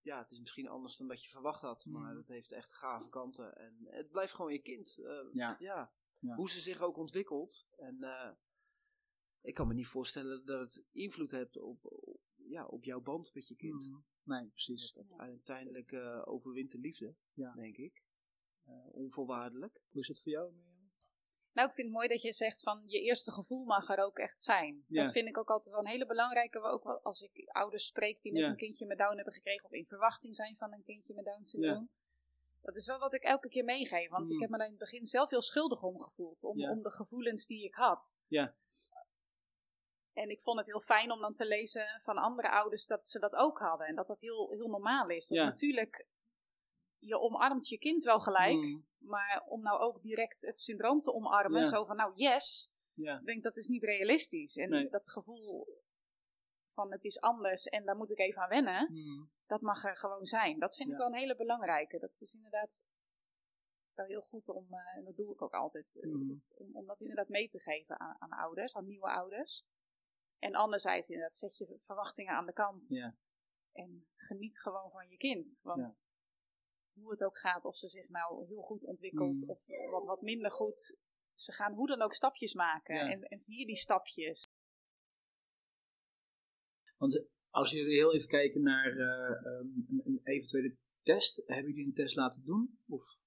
[0.00, 2.16] ja, het is misschien anders dan dat je verwacht had, maar Mhm.
[2.16, 3.56] het heeft echt gave kanten.
[3.56, 4.98] En het blijft gewoon je kind.
[4.98, 5.56] Eh, Ja.
[5.58, 5.92] ja.
[6.36, 7.66] Hoe ze zich ook ontwikkelt.
[7.76, 8.30] En eh,
[9.40, 13.34] ik kan me niet voorstellen dat het invloed heeft op, op- ja, op jouw band
[13.34, 13.86] met je kind.
[13.88, 14.00] Mhm.
[14.22, 14.92] Nee, precies.
[14.92, 17.14] Dat uiteindelijk eh, overwint de liefde,
[17.54, 18.02] denk ik.
[18.64, 19.80] Eh, onvoorwaardelijk.
[19.90, 20.75] Hoe is het voor jou, Mirjam?
[21.56, 24.18] Nou, ik vind het mooi dat je zegt van je eerste gevoel mag er ook
[24.18, 24.84] echt zijn.
[24.88, 25.02] Ja.
[25.02, 26.60] Dat vind ik ook altijd wel een hele belangrijke.
[26.60, 28.48] Ook wel als ik ouders spreek die net Ja.
[28.48, 31.42] een kindje met Down hebben gekregen of in verwachting zijn van een kindje met Down
[31.42, 31.88] syndroom.
[32.62, 34.08] Dat is wel wat ik elke keer meegeef.
[34.10, 34.34] Want Mm.
[34.34, 36.44] ik heb me daar in het begin zelf heel schuldig om gevoeld.
[36.44, 38.18] Om, om de gevoelens die ik had.
[38.28, 38.54] Ja.
[40.12, 43.18] En ik vond het heel fijn om dan te lezen van andere ouders dat ze
[43.18, 43.86] dat ook hadden.
[43.86, 45.28] En dat dat heel, heel normaal is.
[45.28, 45.46] Want Ja.
[45.46, 46.06] natuurlijk,
[46.98, 48.56] je omarmt je kind wel gelijk.
[48.56, 48.78] Mhm.
[48.98, 51.66] Maar om nou ook direct het syndroom te omarmen, Ja.
[51.66, 53.18] zo van nou yes, Ja.
[53.18, 54.56] ik denk dat is niet realistisch.
[54.56, 54.88] En Nee.
[54.88, 55.66] dat gevoel
[56.74, 59.24] van het is anders en daar moet ik even aan wennen, Mhm.
[59.46, 60.58] dat mag er gewoon zijn.
[60.58, 61.98] Dat vind ik wel een hele belangrijke.
[61.98, 62.86] Dat is inderdaad
[63.94, 66.30] wel heel goed om, eh, en dat doe ik ook altijd, Mhm.
[66.54, 69.64] om, om dat inderdaad mee te geven aan, aan ouders, aan nieuwe ouders.
[70.38, 72.88] En anderzijds inderdaad, zet je verwachtingen aan de kant.
[72.88, 73.16] Ja.
[73.72, 75.60] En geniet gewoon van je kind.
[75.62, 76.06] Want
[77.00, 79.50] hoe het ook gaat, of ze zich nou heel goed ontwikkelt Mm.
[79.50, 80.96] of wat, wat minder goed.
[81.34, 82.94] Ze gaan hoe dan ook stapjes maken.
[82.94, 83.10] Ja.
[83.10, 84.44] En, en vier die stapjes.
[86.96, 91.86] Want als jullie heel even kijken naar eh, ehm, een, een eventuele test, hebben jullie
[91.86, 92.78] een test laten doen?
[92.88, 93.18] Of?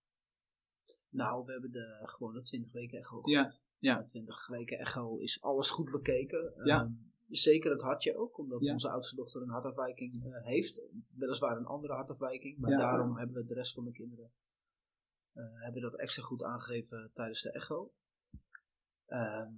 [1.10, 3.62] Nou, we hebben de gewone 20 weken echo Ja, gehad.
[3.77, 3.95] ja.
[3.99, 6.51] Na 20 weken echo is alles goed bekeken.
[6.65, 6.91] Ja.
[7.29, 8.71] Ehm, zeker het hartje ook, omdat Ja.
[8.71, 10.81] onze oudste dochter een hartafwijking eh, heeft.
[11.09, 12.77] Weliswaar een andere hartafwijking, maar Ja.
[12.77, 14.31] daarom hebben we de rest van de kinderen
[15.33, 17.91] eh, hebben dat extra goed aangegeven tijdens de echo.
[19.05, 19.53] Ehm,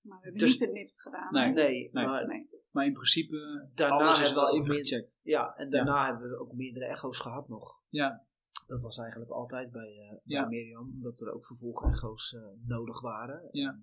[0.00, 1.32] Maar we hebben Dus- niet het nipt gedaan.
[1.32, 1.52] Nee.
[1.52, 2.04] nee, Nee.
[2.06, 2.48] maar Nee.
[2.70, 5.18] Maar in principe, Daarna alles is hebben we wel ook even gecheckt.
[5.22, 7.80] ja, en daarna hebben we ook meerdere echo's gehad nog.
[7.88, 8.26] Ja,
[8.66, 10.40] Dat was eigenlijk altijd bij, eh Ja.
[10.40, 13.48] bij Mirjam, omdat er ook vervolgecho's eh nodig waren.
[13.52, 13.80] Ja.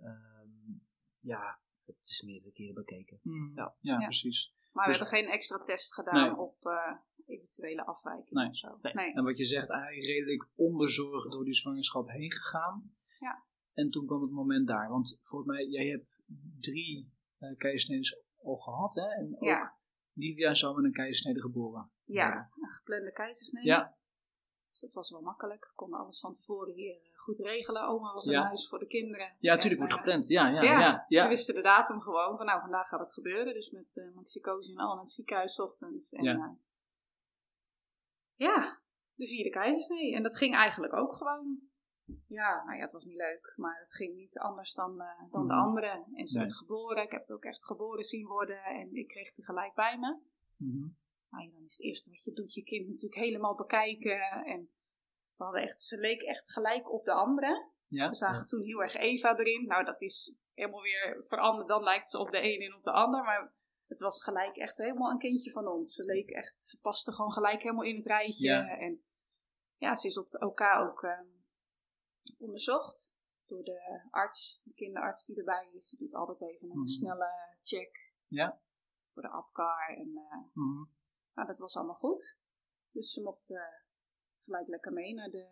[0.00, 0.48] Ehm,
[1.18, 1.60] ja,
[1.96, 3.18] het is meerdere keren bekeken.
[3.22, 3.54] Mhm.
[3.56, 3.74] Ja.
[3.80, 4.04] ja, Ja.
[4.04, 4.54] precies.
[4.72, 6.36] Maar we Dus- hebben geen extra test gedaan Nee.
[6.36, 8.48] op eh, eventuele afwijkingen Nee.
[8.48, 8.78] of zo.
[8.82, 8.94] Nee.
[8.94, 9.12] Nee.
[9.14, 12.94] En wat je zegt, eigenlijk redelijk onbezorgd door die zwangerschap heen gegaan.
[13.18, 13.44] Ja.
[13.72, 14.88] En toen kwam het moment daar.
[14.88, 16.22] Want volgens mij, jij hebt
[16.60, 19.06] drie uh, keizersneden al gehad, hè?
[19.08, 19.78] En ook Ja.
[20.12, 21.90] Livia zou met een keizersnede geboren.
[22.04, 23.66] Ja, een geplande keizersnede.
[23.66, 23.96] Ja,
[24.70, 25.64] Dus dat was wel makkelijk.
[25.64, 27.82] We konden alles van tevoren hier eh, goed regelen.
[27.88, 28.42] Oma was in Ja.
[28.44, 29.34] huis voor de kinderen.
[29.38, 30.26] ja natuurlijk wordt eh, gepland.
[30.28, 31.22] Ja, ja, ja, ja.
[31.22, 33.54] We wisten de datum gewoon van nou, vandaag gaat het gebeuren.
[33.54, 36.12] Dus met uh, Maxicosi en al naar het ziekenhuis 's ochtends.
[36.12, 36.32] En, Ja.
[36.32, 36.56] ja.
[38.36, 38.78] ja,
[39.14, 40.14] de vierde keizersnee.
[40.14, 41.58] En dat ging eigenlijk ook gewoon.
[42.26, 43.52] Ja, nou ja, het was niet leuk.
[43.56, 45.62] Maar het ging niet anders dan, eh, dan de Mhm.
[45.62, 46.04] anderen.
[46.14, 46.46] En ze Nee.
[46.46, 47.02] werd geboren.
[47.02, 48.62] Ik heb het ook echt geboren zien worden.
[48.64, 50.18] En ik kreeg tegelijk bij me.
[50.56, 50.88] Mhm.
[51.30, 54.20] Nou ja, dan is het eerste wat je doet, je kind natuurlijk helemaal bekijken.
[54.44, 54.68] En
[55.40, 57.68] we hadden echt, ze leek echt gelijk op de andere.
[57.86, 58.08] ja.
[58.08, 59.66] We zagen toen heel erg Eva erin.
[59.66, 61.68] Nou, dat is helemaal weer veranderd.
[61.68, 63.22] Dan lijkt ze op de een en op de ander.
[63.22, 63.52] Maar
[63.86, 65.94] het was gelijk echt helemaal een kindje van ons.
[65.94, 68.46] Ze leek echt, ze paste gewoon gelijk helemaal in het rijtje.
[68.48, 68.78] Ja.
[68.78, 69.04] En
[69.76, 71.20] ja, ze is op de OK ook eh,
[72.38, 73.14] onderzocht.
[73.46, 75.88] Door de arts, de kinderarts die erbij is.
[75.90, 76.86] Die doet altijd even een Mhm.
[76.86, 77.28] snelle
[77.62, 78.12] check.
[78.26, 78.60] Ja.
[79.12, 79.96] Voor de APCAR.
[79.96, 80.10] En
[80.52, 80.84] Mhm.
[81.34, 82.38] nou, dat was allemaal goed.
[82.90, 83.60] Dus ze mocht eh,
[84.50, 85.46] gelijk lekker mee naar de,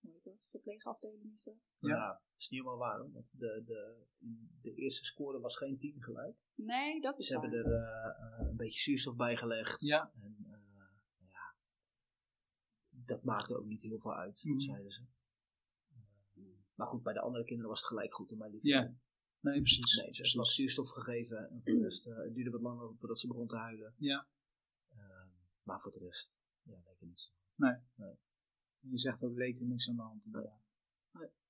[0.00, 1.72] hoe heet dat, verpleegafdeling is dat?
[1.78, 1.88] Ja.
[1.88, 4.04] Ja, dat is niet helemaal waar, hoor, want de, de,
[4.62, 6.36] de eerste score was geen 10 gelijk.
[6.54, 9.80] Nee, dat is Ze hebben er eh, eh, een beetje zuurstof bij gelegd.
[9.80, 10.10] Ja.
[10.14, 11.54] En eh, ja,
[12.88, 14.58] dat maakte ook niet heel veel uit, Mhm.
[14.58, 15.02] zeiden ze.
[16.74, 18.94] Maar goed, bij de andere kinderen was het gelijk goed bij die Ja.
[19.40, 19.96] Nee, precies.
[19.96, 22.94] Nee, ze heeft wat zuurstof gegeven en voor de rest, eh, het duurde wat langer
[22.98, 23.94] voordat ze begon te huilen.
[23.98, 24.26] Ja.
[25.62, 27.34] Maar voor de rest, ja, leek er niets.
[28.90, 30.74] Je zegt ook leed er niks aan de hand inderdaad.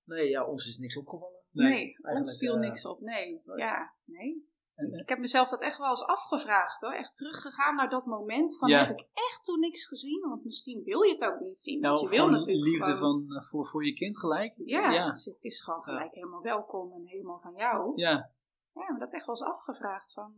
[0.04, 1.40] Nee, ja, ons is niks opgevallen.
[1.50, 3.00] Nee, ons viel eh, niks op.
[3.00, 3.58] Nee, nee.
[3.58, 4.48] ja, nee.
[4.74, 6.92] En, eh, Ik heb mezelf dat echt wel eens afgevraagd hoor.
[6.92, 8.84] Echt teruggegaan naar dat moment van Ja.
[8.84, 10.20] heb ik echt toen niks gezien?
[10.28, 11.80] Want misschien wil je het ook niet zien.
[11.80, 14.54] nou, want je wil natuurlijk liefde gewoon, van, eh, voor, voor je kind gelijk.
[14.64, 15.10] Ja, Ja.
[15.10, 17.92] Dus het is gewoon gelijk helemaal welkom en helemaal van jou.
[18.00, 18.32] Ja,
[18.72, 20.34] Ja, maar dat echt wel eens afgevraagd van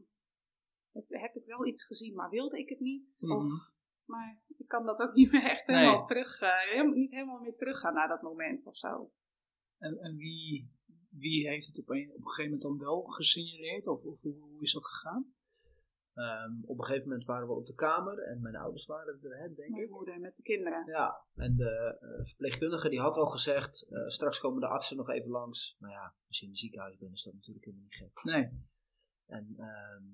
[0.93, 3.19] heb, heb ik wel iets gezien, maar wilde ik het niet?
[3.21, 3.33] Mhm.
[3.37, 3.71] Of,
[4.09, 5.77] maar ik kan dat ook niet meer echt Nee.
[5.79, 9.11] helemaal terug, eh, helemaal- niet helemaal meer teruggaan naar dat moment of zo.
[9.79, 10.71] En, en wie,
[11.11, 13.87] wie heeft het op een, op een gegeven moment dan wel gesignaleerd?
[13.87, 15.33] Of, of hoe, hoe is dat gegaan?
[16.15, 19.39] Ehm, op een gegeven moment waren we op de kamer en mijn ouders waren er,
[19.39, 19.91] hè, denk Mijn ik.
[19.91, 20.87] moeder met de kinderen.
[20.87, 25.09] Ja, en de eh, verpleegkundige die had al gezegd, eh, straks komen de artsen nog
[25.11, 25.77] even langs.
[25.79, 28.25] Nou ja, als je in het ziekenhuis bent is dat natuurlijk helemaal niet gek.
[28.25, 28.67] Nee.
[29.27, 30.05] En ehm,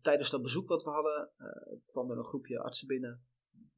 [0.00, 3.26] tijdens dat bezoek wat we hadden, eh, kwam er een groepje artsen binnen.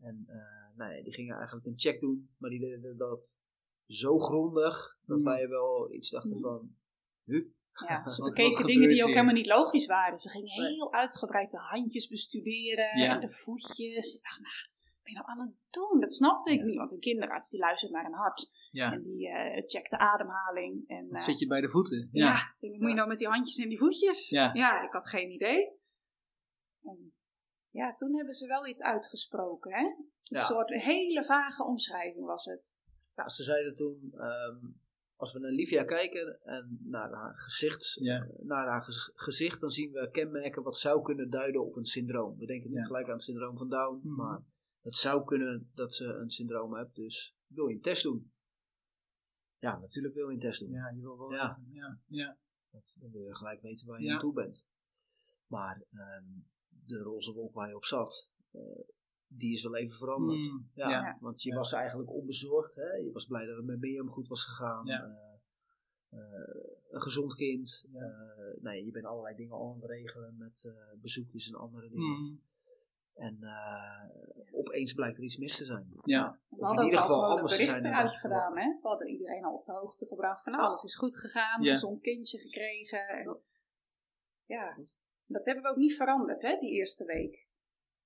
[0.01, 3.39] En eh, nou ja, die gingen eigenlijk een check doen, maar die deden dat
[3.87, 5.25] zo grondig dat Mm.
[5.25, 6.41] wij wel iets dachten Mm.
[6.43, 6.77] van,
[7.25, 7.45] huh?
[7.89, 9.15] Ja, ze bekeken dingen die ook hier?
[9.15, 10.19] helemaal niet logisch waren.
[10.19, 10.75] Ze gingen Nee.
[10.75, 13.15] heel uitgebreid de handjes bestuderen Ja.
[13.15, 14.15] en de voetjes.
[14.17, 16.01] Ik dacht, nou, wat ben je nou aan het doen?
[16.01, 16.65] Dat snapte ik Ja.
[16.65, 18.51] niet, want een kinderarts die luistert naar een hart.
[18.71, 18.93] Ja.
[18.93, 20.85] En die eh checkt de ademhaling.
[20.89, 22.09] En, zit je bij de voeten.
[22.13, 22.55] ja, Ja.
[22.79, 24.29] moet je nou met die handjes en die voetjes?
[24.29, 24.83] Ja.
[24.85, 25.83] ik had geen idee.
[26.85, 27.13] En,
[27.71, 29.85] ja, toen hebben ze wel iets uitgesproken, hè?
[29.85, 30.45] Een Ja.
[30.45, 32.77] soort hele vage omschrijving was het.
[33.15, 34.57] Ja, ze zeiden toen, ehm,
[35.17, 38.29] als we naar Livia kijken en naar haar gezicht, Ja.
[38.43, 42.39] naar haar gez- gezicht, dan zien we kenmerken wat zou kunnen duiden op een syndroom.
[42.39, 42.87] We denken niet Ja.
[42.87, 44.15] gelijk aan het syndroom van Down, Mhm.
[44.15, 44.43] maar
[44.83, 46.95] het zou kunnen dat ze een syndroom hebt.
[46.95, 48.33] Dus wil je een test doen?
[49.59, 50.71] Ja, natuurlijk wil je een test doen.
[50.71, 51.47] Ja, je wil wel Ja.
[51.47, 51.69] weten.
[51.73, 51.99] Ja.
[52.07, 52.39] Ja.
[52.71, 54.13] Want dan wil je gelijk weten waar je Ja.
[54.13, 54.67] aan toe bent.
[55.47, 56.25] Maar ehm,
[56.87, 58.61] de roze wolk waar je op zat, eh,
[59.27, 60.51] die is wel even veranderd.
[60.51, 61.17] Mm, Ja, ja.
[61.21, 61.57] want je Ja.
[61.57, 62.75] was eigenlijk onbezorgd.
[62.75, 62.93] Hè?
[62.93, 64.87] Je was blij dat het met Mirjam goed was gegaan.
[64.87, 65.03] Ja.
[65.05, 67.85] Eh, eh, een gezond kind.
[67.93, 68.35] Ja.
[68.61, 72.21] Nee, je bent allerlei dingen al aan het regelen met eh, bezoekjes en andere dingen.
[72.21, 72.41] Mm,
[73.15, 74.09] En eh,
[74.53, 75.93] opeens blijkt er iets mis te zijn.
[76.05, 76.39] ja.
[76.49, 78.43] We Of in ieder al geval gewoon een anders te zijn dan eruit dat gedaan,
[78.43, 78.65] verwacht.
[78.67, 78.81] hè?
[78.83, 81.73] We hadden iedereen al op de hoogte gebracht van nou, alles is goed gegaan, Ja.
[81.73, 83.09] gezond kindje gekregen.
[83.09, 83.37] En,
[84.47, 84.77] ja,
[85.27, 87.47] dat hebben we ook niet veranderd, hè, die eerste week.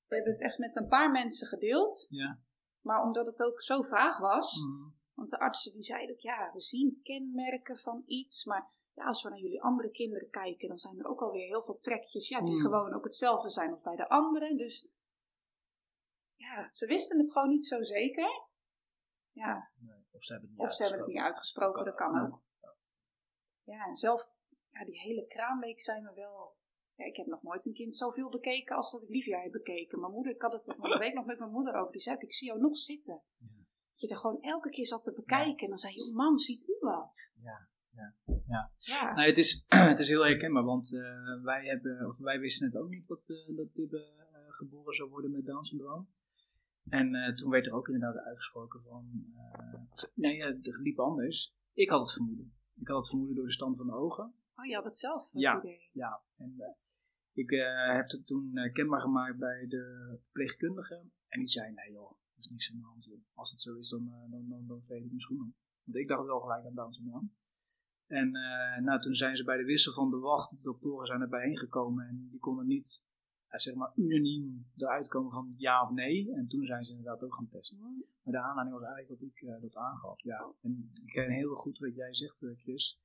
[0.07, 2.41] We hebben het echt met een paar mensen gedeeld, Ja.
[2.81, 6.51] maar omdat het ook zo vaag was, Mm, want de artsen die zeiden ook, ja,
[6.53, 10.79] we zien kenmerken van iets, maar ja, als we naar jullie andere kinderen kijken, dan
[10.79, 12.61] zijn er ook alweer heel veel trekjes, ja, die Mm.
[12.61, 14.57] gewoon ook hetzelfde zijn als bij de anderen.
[14.57, 14.89] Dus
[16.37, 18.47] ja, ze wisten het gewoon niet zo zeker.
[19.33, 22.21] Ja, Nee, of ze hebben het niet of ze hebben het niet uitgesproken, dat kan
[22.27, 22.43] ook.
[23.63, 24.31] Ja, en zelf,
[24.71, 26.57] ja, die hele kraamweek zijn we wel.
[26.99, 30.01] Ja, ik heb nog nooit een kind zoveel bekeken als dat ik Livia heb bekeken.
[30.01, 31.93] Mijn moeder, ik had het de week nog met mijn moeder over.
[31.93, 33.23] Die zei ook, ik zie jou nog zitten.
[33.39, 33.47] Ja.
[33.93, 35.63] Dat je er gewoon elke keer zat te bekijken.
[35.63, 37.33] En dan zei je, mam, ziet u wat?
[37.43, 38.15] Ja, ja,
[38.47, 38.71] ja.
[38.79, 42.67] Ja, Nou, het, is, het is heel herkenbaar, want eh, wij, hebben, of wij wisten
[42.67, 43.99] het ook niet dat, eh dat Tibbe
[44.33, 46.09] eh, geboren zou worden met Down syndroom.
[46.89, 49.25] En toen werd er ook inderdaad uitgesproken van,
[50.15, 51.55] nee, het liep anders.
[51.73, 52.53] Ik had het vermoeden.
[52.81, 54.35] Ik had het vermoeden door de stand van de ogen.
[54.57, 55.59] oh, je had het zelf, het Ja.
[55.59, 55.89] idee.
[55.93, 56.57] Ja, en
[57.39, 60.95] ik eh, heb het toen eh, kenbaar gemaakt bij de verpleegkundige.
[61.29, 63.19] En die zei, nee joh, er is niks aan de.
[63.35, 65.55] Als het zo is, dan, eh, dan, dan, dan ik mijn schoenen.
[65.85, 67.37] Want ik dacht wel gelijk aan Down syndroom.
[68.07, 68.31] En
[68.85, 72.07] nou, toen zijn ze bij de wissel van de wacht, de doktoren zijn erbij gekomen.
[72.07, 73.07] En die konden niet,
[73.49, 76.33] zeg maar, unaniem eruit komen van ja of nee.
[76.35, 77.79] En toen zijn ze inderdaad ook gaan testen.
[77.79, 80.23] Maar de aanleiding was eigenlijk wat ik dat aangaf.
[80.23, 80.53] Ja.
[80.63, 82.99] En ik ken heel goed wat jij zegt, Chris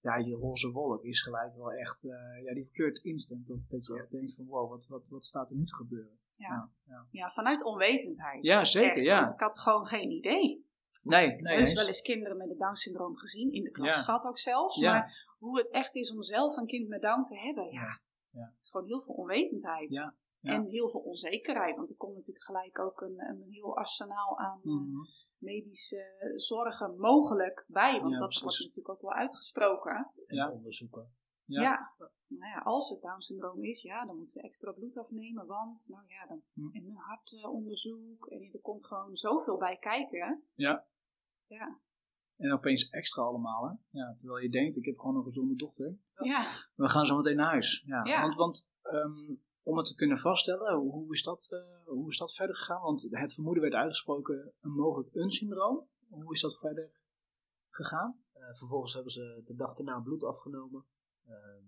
[0.00, 3.46] ja, die roze wolk is gelijk wel echt, eh, ja, die verkleurt instant.
[3.46, 6.18] Dat, dat je echt denkt van, wow, wat, wat, wat staat er nu te gebeuren?
[6.34, 6.70] Ja.
[6.84, 7.06] ja.
[7.10, 8.44] Ja, vanuit onwetendheid.
[8.44, 9.20] Ja, zeker, Echt, ja.
[9.20, 10.66] Want ik had gewoon geen idee.
[11.02, 11.54] Nee, nee.
[11.54, 11.74] is eens.
[11.74, 14.80] wel eens kinderen met het Down-syndroom gezien, in de klas gehad ook zelfs.
[14.80, 18.00] Maar hoe het echt is om zelf een kind met Down te hebben, ja.
[18.30, 19.94] Het is gewoon heel veel onwetendheid.
[19.94, 20.14] Ja.
[20.40, 20.52] Ja.
[20.52, 21.76] En heel veel onzekerheid.
[21.76, 24.96] Want er komt natuurlijk gelijk ook een, een heel arsenaal aan eh, Mhm.
[25.40, 28.00] Medische zorgen mogelijk bij.
[28.00, 28.42] Want Ja, dat precies.
[28.42, 30.12] wordt natuurlijk ook wel uitgesproken.
[30.26, 30.50] En Ja.
[30.50, 31.12] onderzoeken.
[31.44, 31.62] Ja.
[31.62, 31.92] Ja.
[32.26, 35.46] Nou ja, als het Down-syndroom is, ja, dan moeten we extra bloed afnemen.
[35.46, 36.76] Want, nou ja, dan, Hm.
[36.76, 38.26] en een hartonderzoek.
[38.26, 40.42] En er komt gewoon zoveel bij kijken.
[40.54, 40.86] Ja.
[41.46, 41.78] Ja.
[42.36, 43.98] En opeens extra allemaal, hè?
[43.98, 45.98] Ja, terwijl je denkt, ik heb gewoon een gezonde dochter.
[46.14, 46.52] Ja.
[46.74, 47.82] We gaan zo meteen naar huis.
[47.86, 48.04] Ja.
[48.04, 48.20] Ja.
[48.20, 49.34] Want, want ehm,
[49.68, 52.82] om het te kunnen vaststellen, hoe, hoe is dat, eh, hoe is dat verder gegaan?
[52.82, 55.88] Want het vermoeden werd uitgesproken, een mogelijk een syndroom.
[56.08, 56.90] Hoe is dat verder
[57.70, 58.22] gegaan?
[58.32, 60.86] Eh, vervolgens hebben ze de dag daarna bloed afgenomen.
[61.24, 61.66] Ehm,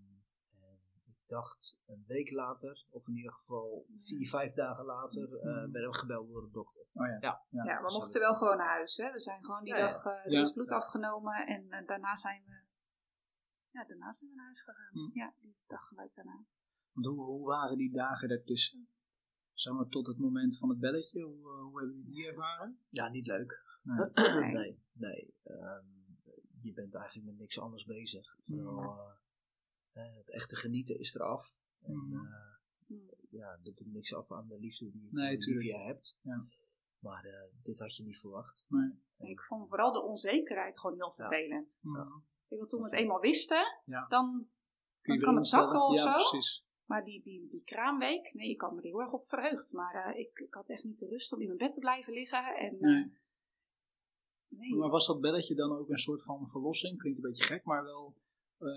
[0.61, 5.45] en ik dacht een week later, of in ieder geval vier, vijf dagen later, eh,
[5.45, 5.71] Mhm.
[5.71, 6.83] werden we gebeld door de dokter.
[6.93, 7.17] Oh ja.
[7.21, 7.45] Ja.
[7.49, 7.65] Ja.
[7.65, 8.97] Ja, we Dus mochten wel gewoon naar huis.
[8.97, 9.13] Hè?
[9.13, 10.41] We zijn gewoon die Ja, dag, Ja.
[10.41, 12.63] is bloed afgenomen en daarna zijn we,
[13.71, 14.93] ja, daarna zijn we naar huis gegaan.
[14.93, 15.19] Hm.
[15.19, 16.45] Ja, die dag gelijk daarna.
[17.03, 18.89] Want hoe, hoe waren die dagen daartussen?
[19.53, 22.79] Zeg maar tot het moment van het belletje, hoe, eh, hoe hebben jullie die ervaren?
[22.89, 23.63] Ja, niet leuk.
[23.83, 24.79] Nee.
[24.93, 25.35] Nee.
[25.43, 25.85] Ehm,
[26.63, 28.37] je bent eigenlijk met niks anders bezig.
[28.41, 28.79] Terwijl
[29.93, 31.59] eh, eh, het echte genieten is eraf.
[31.83, 31.95] En
[32.87, 32.95] Hm.
[33.31, 35.65] ja, dat doet niks af aan de liefde die je Nee, voor tuurlijk.
[35.67, 36.21] Livia hebt.
[36.23, 36.47] Ja.
[36.99, 38.65] Maar eh, dit had je niet verwacht.
[38.69, 39.31] Nee.
[39.31, 41.29] Ik vond vooral de onzekerheid gewoon heel Ja.
[41.29, 41.81] vervelend.
[41.83, 42.01] Mhm.
[42.01, 44.07] Ik bedoel, toen we het eenmaal wisten, Ja.
[44.09, 44.49] dan
[45.03, 46.13] je kan het zakken of ja, zo?
[46.13, 46.65] precies.
[46.91, 49.73] Maar die, die, die kraamweek, nee, ik had me er heel erg op verheugd.
[49.73, 52.13] Maar eh, ik, ik had echt niet de rust om in mijn bed te blijven
[52.13, 52.45] liggen.
[52.57, 53.13] En, eh, Nee.
[54.49, 54.75] nee.
[54.77, 56.99] Maar was dat belletje dan ook een soort van verlossing?
[56.99, 58.15] Klinkt een beetje gek, maar wel
[58.59, 58.69] eh,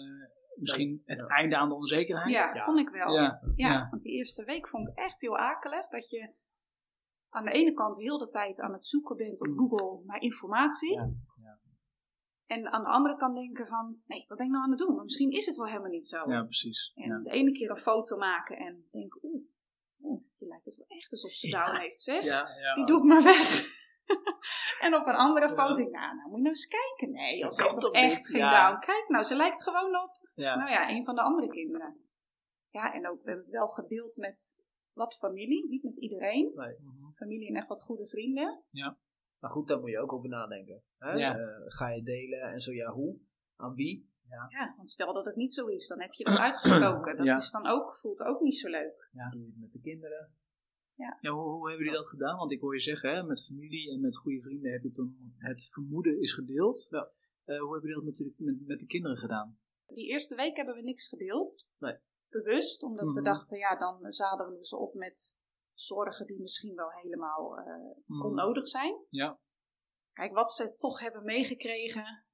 [0.55, 1.27] misschien het Ja.
[1.27, 2.29] einde aan de onzekerheid?
[2.29, 3.13] ja, vond ik wel.
[3.13, 3.21] Ja,
[3.55, 3.87] Ja, ja.
[3.89, 5.87] want die eerste week vond ik echt heel akelig.
[5.87, 6.33] Dat je
[7.29, 9.57] aan de ene kant heel de tijd aan het zoeken bent op Mm.
[9.57, 10.99] Google naar informatie.
[12.53, 12.65] Ja, ja.
[12.65, 14.95] En aan de andere kant denken van, nee, wat ben ik nou aan het doen?
[14.95, 16.29] Maar misschien is het wel helemaal niet zo.
[16.29, 16.91] ja, precies.
[16.95, 17.19] En Ja.
[17.19, 19.43] de ene keer een foto maken en denken, oeh,
[20.01, 21.65] oeh, die lijkt het wel echt alsof ze Ja.
[21.65, 22.25] down heeft, zeg.
[22.25, 22.73] Ja, ja.
[22.73, 23.65] Die doe ik maar weg.
[24.85, 25.53] en op een andere Ja.
[25.55, 27.11] foto denk ik, nou, nou moet je nou eens kijken.
[27.15, 28.67] Nee, Dat als heeft kan toch echt geen Ja.
[28.69, 28.79] down.
[28.79, 30.55] Kijk nou, ze lijkt gewoon op Ja.
[30.55, 31.97] nou ja, een van de andere kinderen.
[32.69, 34.61] Ja, en ook, we hebben wel gedeeld met
[34.93, 36.51] wat familie, niet met iedereen.
[36.53, 37.11] Mhm.
[37.15, 38.63] Familie en echt wat goede vrienden.
[39.43, 40.83] Maar goed, daar moet je ook over nadenken.
[40.97, 41.11] Hè?
[41.11, 41.35] Ja.
[41.37, 43.17] Eh, ga je delen en zo ja, hoe?
[43.55, 44.11] Aan wie?
[44.49, 47.17] Ja, want stel dat het niet zo is, dan heb je dat uitgesproken.
[47.17, 47.37] Dat Ja.
[47.37, 49.09] is dan ook, voelt ook niet zo leuk.
[49.31, 50.33] Doe je het met de kinderen?
[50.95, 52.37] Ja, hoe, hoe hebben jullie dat gedaan?
[52.37, 55.33] Want ik hoor je zeggen, hè, met familie en met goede vrienden heb je toen
[55.37, 56.87] het vermoeden is gedeeld.
[56.89, 57.09] Ja.
[57.45, 59.57] Eh, hoe hebben jullie dat met de, met, met de kinderen gedaan?
[59.87, 61.69] Die eerste week hebben we niks gedeeld.
[61.79, 61.97] Nee.
[62.29, 63.23] Bewust, omdat we Mhm.
[63.23, 65.39] dachten, ja, dan zaden we ze op met
[65.73, 67.59] zorgen die misschien wel helemaal
[68.05, 68.25] Mhm.
[68.25, 69.05] onnodig zijn.
[69.09, 69.39] Ja.
[70.13, 72.25] Kijk, wat ze toch hebben meegekregen,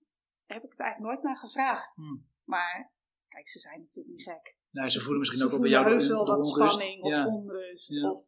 [0.46, 1.98] heb ik het eigenlijk nooit naar gevraagd.
[1.98, 2.18] Mhm.
[2.44, 2.92] Maar,
[3.28, 4.58] kijk, ze zijn natuurlijk niet gek.
[4.72, 7.28] Nou, ze voelen misschien ze ook wel bij jou heus wel wat spanning of ja.
[7.28, 7.90] onrust.
[7.90, 8.10] Ja.
[8.12, 8.26] Of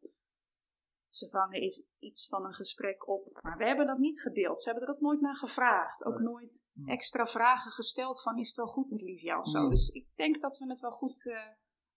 [1.09, 3.39] ze vangen is iets van een gesprek op.
[3.41, 4.61] Maar we hebben dat niet gedeeld.
[4.61, 6.05] Ze hebben er ook nooit naar gevraagd.
[6.05, 6.87] Ook nooit Hmm.
[6.89, 9.59] extra vragen gesteld van is het wel goed met Livia of zo.
[9.59, 9.69] Hmm.
[9.69, 11.47] Dus ik denk dat we het wel goed eh,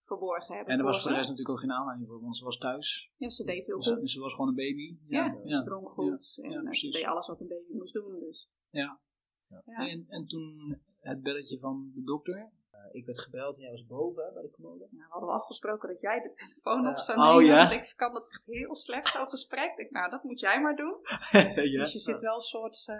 [0.05, 0.73] verborgen hebben.
[0.73, 3.11] En er was voor de rest natuurlijk ook geen aanleiding voor, want ze was thuis.
[3.17, 4.09] Ja, ze deed heel Ze, goed.
[4.09, 4.97] ze was gewoon een baby.
[5.07, 5.53] Ja, ja.
[5.55, 6.39] ze dronk goed.
[6.41, 8.19] en ja, eh, ze deed alles wat een baby moest doen.
[8.19, 8.49] Dus.
[8.69, 8.99] Ja.
[9.47, 9.87] Ja.
[9.89, 12.51] En, en toen het belletje van de dokter.
[12.71, 14.87] Eh, ik werd gebeld en jij was boven bij de commode.
[14.91, 17.45] Nou, we hadden afgesproken dat jij de telefoon op zou Oh, nemen.
[17.45, 17.69] ja?
[17.69, 19.69] Want ik kan dat echt heel slecht, zo'n gesprek.
[19.69, 20.97] Ik denk, nou, dat moet jij maar doen.
[21.73, 21.79] ja.
[21.81, 22.95] Dus je zit wel een soort eh,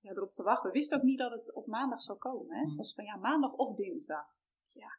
[0.00, 0.70] ja, erop te wachten.
[0.70, 2.54] We wisten ook niet dat het op maandag zou komen.
[2.54, 2.60] Hè?
[2.60, 2.68] Hmm.
[2.68, 4.26] Het was van ja, maandag of dinsdag.
[4.66, 4.98] Ja.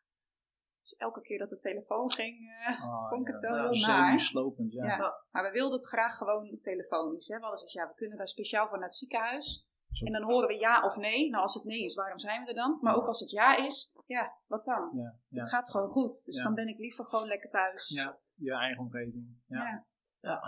[0.88, 2.36] Dus elke keer dat de telefoon ging,
[2.66, 3.34] eh, Oh, vond ik ja.
[3.34, 4.20] het wel Ja, heel naar.
[4.20, 4.86] slopend, ja.
[4.86, 5.14] Ja.
[5.32, 7.28] Maar we wilden het graag gewoon telefonisch.
[7.28, 7.36] Hè?
[7.36, 9.68] We hadden gezegd, ja, we kunnen daar speciaal voor naar het ziekenhuis.
[9.92, 10.06] Zo.
[10.06, 11.30] En dan horen we ja of nee.
[11.30, 12.78] Nou, als het nee is, waarom zijn we er dan?
[12.82, 14.92] Maar ook als het ja is, ja, wat dan?
[14.94, 15.38] Ja, ja.
[15.38, 16.26] Het gaat gewoon goed.
[16.26, 16.44] Dus Ja.
[16.44, 17.90] dan ben ik liever gewoon lekker thuis.
[17.90, 19.38] ja, je eigen omgeving.
[19.48, 19.58] Ja.
[19.64, 19.86] Ja.
[20.20, 20.42] Ja.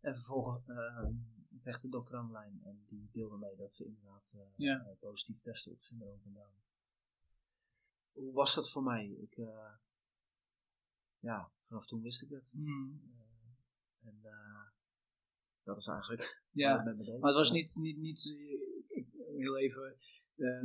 [0.00, 1.06] En vervolgens eh
[1.62, 4.74] kreeg de dokter aan de lijn en die deelde mee dat ze inderdaad eh, Ja.
[4.78, 6.52] eh, positief testen op het syndroom van Down.
[8.18, 9.06] Hoe was dat voor mij?
[9.06, 9.72] Ik, eh,
[11.18, 12.50] ja, vanaf toen wist ik het.
[12.50, 13.00] Hmm.
[13.18, 14.66] Eh, en eh,
[15.62, 16.82] dat is eigenlijk Ja.
[16.82, 16.96] het.
[16.96, 18.36] Maar het was niet, niet, niet
[18.88, 19.06] ik,
[19.36, 19.96] heel even,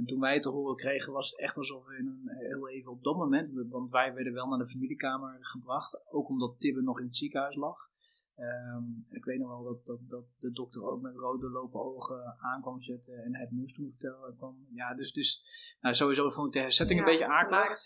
[0.05, 2.91] toen wij het te horen kregen, was het echt alsof we in een, heel even
[2.91, 6.99] op dat moment, want wij werden wel naar de familiekamer gebracht, ook omdat Tibbe nog
[6.99, 7.91] in het ziekenhuis lag.
[8.35, 11.79] Ehm, en ik weet nog wel dat, dat, dat de dokter ook met rode lopen
[11.79, 14.35] ogen aankwam zetten en het nieuws toen vertelde.
[14.35, 14.67] Kwam.
[14.69, 15.43] Ja, dus, dus
[15.81, 17.77] nou, sowieso vond ik de setting Ja, een beetje een akelig.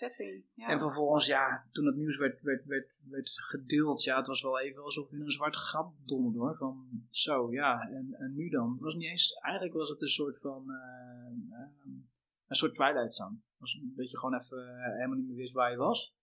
[0.54, 0.68] Ja.
[0.68, 4.60] En vervolgens, ja, toen het nieuws werd, werd, werd, werd gedeeld, ja, het was wel
[4.60, 6.58] even alsof in een zwart gat donderden hoor.
[6.58, 8.72] Van zo, ja, en, en nu dan?
[8.72, 11.68] Het was niet eens, eigenlijk was het een soort van, eh,
[12.48, 13.38] een soort Twilight Zone.
[13.58, 16.16] Was dat je gewoon even eh, helemaal niet meer wist waar je was.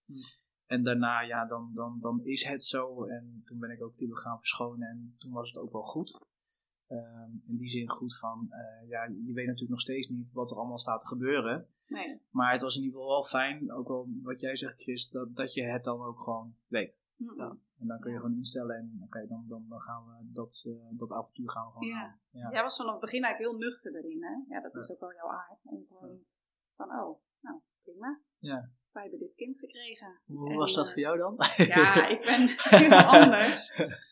[0.65, 3.05] En daarna, ja, dan, dan, dan is het zo.
[3.05, 6.19] En toen ben ik ook Tilo gaan verschonen en toen was het ook wel goed.
[6.87, 10.51] Ehm, in die zin goed van, eh, ja, je weet natuurlijk nog steeds niet wat
[10.51, 11.67] er allemaal staat te gebeuren.
[11.87, 12.21] Nee.
[12.29, 15.35] Maar het was in ieder geval wel fijn, ook wel wat jij zegt Chris, dat,
[15.35, 16.99] dat je het dan ook gewoon weet.
[17.15, 17.37] Mm.
[17.37, 17.57] Ja.
[17.79, 20.97] En dan kun je gewoon instellen en oké, dan, dan, dan gaan we dat, eh,
[20.97, 22.01] dat avontuur gaan we gewoon Ja.
[22.03, 22.19] aan.
[22.29, 22.51] Ja.
[22.51, 24.55] Jij was vanaf het begin eigenlijk heel nuchter erin, hè?
[24.55, 25.59] Ja, dat is ook wel jouw aard.
[25.63, 26.19] Om gewoon
[26.75, 28.19] van, oh, nou, prima.
[28.37, 28.69] Ja.
[28.95, 30.21] Wij hebben dit kind gekregen.
[30.25, 31.35] Hoe En, was dat eh, voor jou dan?
[31.57, 32.47] Ja, ik ben
[32.79, 32.91] heel
[33.21, 33.61] anders.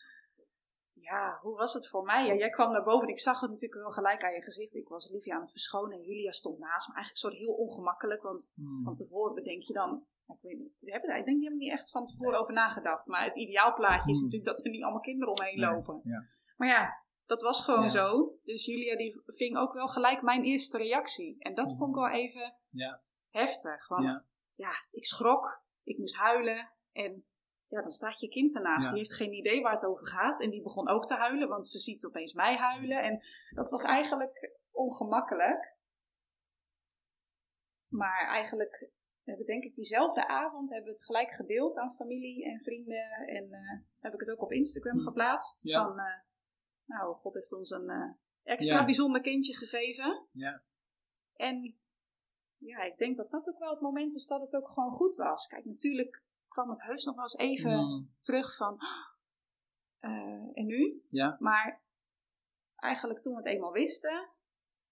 [1.10, 2.26] Ja, hoe was het voor mij?
[2.26, 4.74] Ja, jij kwam naar boven en ik zag het natuurlijk wel gelijk aan je gezicht.
[4.74, 6.94] Ik was Livia aan het verschonen en Julia stond naast me.
[6.94, 8.84] Eigenlijk soort heel ongemakkelijk, want Hmm.
[8.84, 10.06] van tevoren bedenk je dan...
[10.26, 13.06] Ik weet niet, we hebben ik denk, die hebben niet echt van tevoren over nagedacht.
[13.06, 14.24] Maar het ideaalplaatje is Hmm.
[14.24, 16.00] natuurlijk dat er niet allemaal kinderen omheen Nee, lopen.
[16.04, 16.24] ja.
[16.56, 17.88] Maar ja, dat was gewoon Ja.
[17.88, 18.32] zo.
[18.42, 21.36] Dus Julia die ving ook wel gelijk mijn eerste reactie.
[21.38, 21.76] En dat Mhm.
[21.76, 23.02] vond ik wel even Ja.
[23.30, 23.88] heftig.
[23.88, 24.70] Want ja.
[24.90, 26.72] ik schrok, ik moest huilen.
[26.92, 27.26] En
[27.68, 28.84] ja, dan staat je kind ernaast.
[28.84, 28.90] Ja.
[28.90, 30.40] Die heeft geen idee waar het over gaat.
[30.40, 33.02] En die begon ook te huilen, want ze ziet opeens mij huilen.
[33.02, 33.22] En
[33.54, 35.76] dat was eigenlijk ongemakkelijk.
[37.88, 38.90] Maar eigenlijk
[39.22, 43.10] hebben we denk ik diezelfde avond hebben we het gelijk gedeeld aan familie en vrienden.
[43.10, 45.06] En eh, heb ik het ook op Instagram Hmm.
[45.06, 45.58] geplaatst.
[45.62, 45.86] Ja.
[45.86, 46.20] Van, eh,
[46.84, 48.84] nou, God heeft ons een eh, extra Ja.
[48.84, 50.26] bijzonder kindje gegeven.
[50.32, 50.62] Ja.
[51.34, 51.78] En
[52.64, 55.16] ja, ik denk dat dat ook wel het moment is dat het ook gewoon goed
[55.16, 55.46] was.
[55.46, 58.78] Kijk, natuurlijk kwam het heus nog wel eens even Mm, terug van,
[59.98, 61.02] eh, en nu?
[61.10, 61.36] Ja.
[61.38, 61.82] Maar
[62.76, 64.28] eigenlijk toen we het eenmaal wisten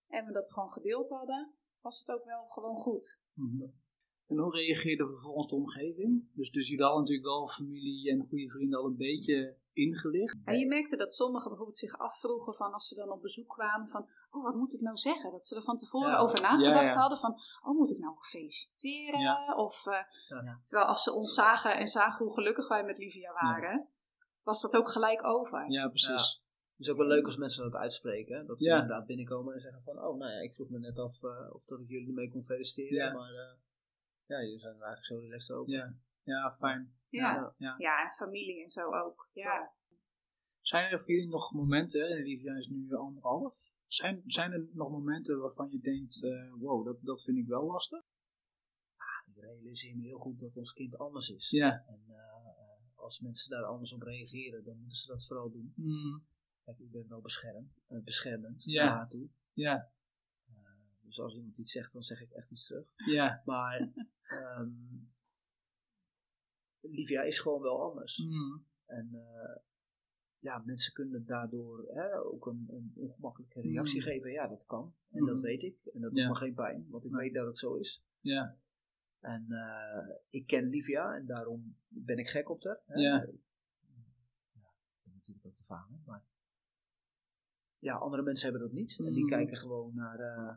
[0.09, 3.21] en we dat gewoon gedeeld hadden, was het ook wel gewoon goed.
[3.35, 3.65] mhm.
[4.27, 6.29] En hoe reageerde vervolgens de omgeving?
[6.35, 10.37] Dus, dus jullie hadden natuurlijk wel familie en goede vrienden al een beetje ingelicht.
[10.45, 13.89] En je merkte dat sommigen bijvoorbeeld zich afvroegen van als ze dan op bezoek kwamen
[13.89, 15.31] van, oh wat moet ik nou zeggen?
[15.31, 16.19] Dat ze er van tevoren Ja.
[16.19, 16.97] over nagedacht Ja, ja.
[16.99, 19.21] hadden van, oh moet ik nou feliciteren?
[19.21, 19.55] Ja.
[19.57, 20.59] Of, eh, Ja.
[20.63, 23.89] Terwijl als ze ons zagen en zagen hoe gelukkig wij met Livia waren,
[24.43, 25.71] was dat ook gelijk over.
[25.71, 26.41] Ja, precies.
[26.77, 28.47] Het is ook wel leuk als mensen dat uitspreken.
[28.47, 28.81] Dat ze Ja.
[28.81, 29.99] inderdaad binnenkomen en zeggen van...
[29.99, 32.43] Oh, nou ja, ik vroeg me net af eh, of dat ik jullie ermee kon
[32.45, 33.07] feliciteren.
[33.07, 33.13] Ja.
[33.13, 33.55] Maar eh,
[34.27, 35.73] ja, jullie zijn er eigenlijk zo relaxed over.
[35.73, 36.95] Ja, ja fijn.
[37.09, 38.05] Ja, Ja.
[38.05, 39.29] En familie en zo ook.
[39.33, 39.73] Ja.
[40.61, 44.91] Zijn er voor jullie nog momenten, en Livia is nu anderhalf, zijn, zijn er nog
[44.91, 48.03] momenten waarvan je denkt, eh, wow, dat, dat vind ik wel lastig?
[49.27, 51.51] Ik realiseer me heel goed dat ons kind anders is.
[51.51, 51.85] Ja.
[51.87, 55.73] En eh, eh, als mensen daar anders op reageren, dan moeten ze dat vooral doen.
[55.77, 56.27] Mm,
[56.65, 58.85] Kijk, ik ben wel beschermd, beschermend Ja.
[58.85, 59.29] naar haar toe.
[59.53, 59.93] ja,
[61.01, 62.93] Dus als iemand iets zegt, dan zeg ik echt iets terug.
[62.97, 63.43] ja.
[63.45, 63.79] Maar
[64.39, 64.71] ehm,
[66.81, 68.19] Livia is gewoon wel anders.
[68.19, 69.57] Mm, En eh,
[70.43, 74.07] ja, mensen kunnen daardoor hè, ook een, een ongemakkelijke reactie Mm.
[74.07, 74.31] geven.
[74.31, 74.95] Ja, dat kan.
[75.11, 75.45] En dat Mhm.
[75.45, 75.77] weet ik.
[75.95, 76.19] En dat Ja.
[76.27, 78.05] doet me geen pijn, want ik weet dat het zo is.
[78.21, 78.57] ja,
[79.21, 82.81] En eh, ik ken Livia en daarom ben ik gek op haar.
[82.87, 82.95] Hè.
[83.01, 83.17] Ja.
[83.17, 86.25] Ja, ik ben natuurlijk ook de vader, maar
[87.79, 88.99] ja, andere mensen hebben dat niet.
[88.99, 89.29] En die Mm.
[89.29, 90.57] kijken gewoon naar, eh,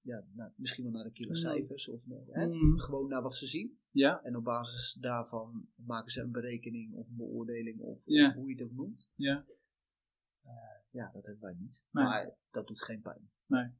[0.00, 3.46] ja, naar, misschien wel naar de kilo cijfers of naar- hè, gewoon naar wat ze
[3.46, 3.78] zien.
[3.96, 8.26] Ja, En op basis daarvan maken ze een berekening of een beoordeling of, Ja.
[8.26, 9.10] of hoe je het ook noemt.
[9.14, 9.44] ja.
[10.90, 11.84] Ja, dat hebben wij niet.
[11.90, 12.04] Nee.
[12.04, 13.30] Maar dat doet geen pijn.
[13.46, 13.70] Nee,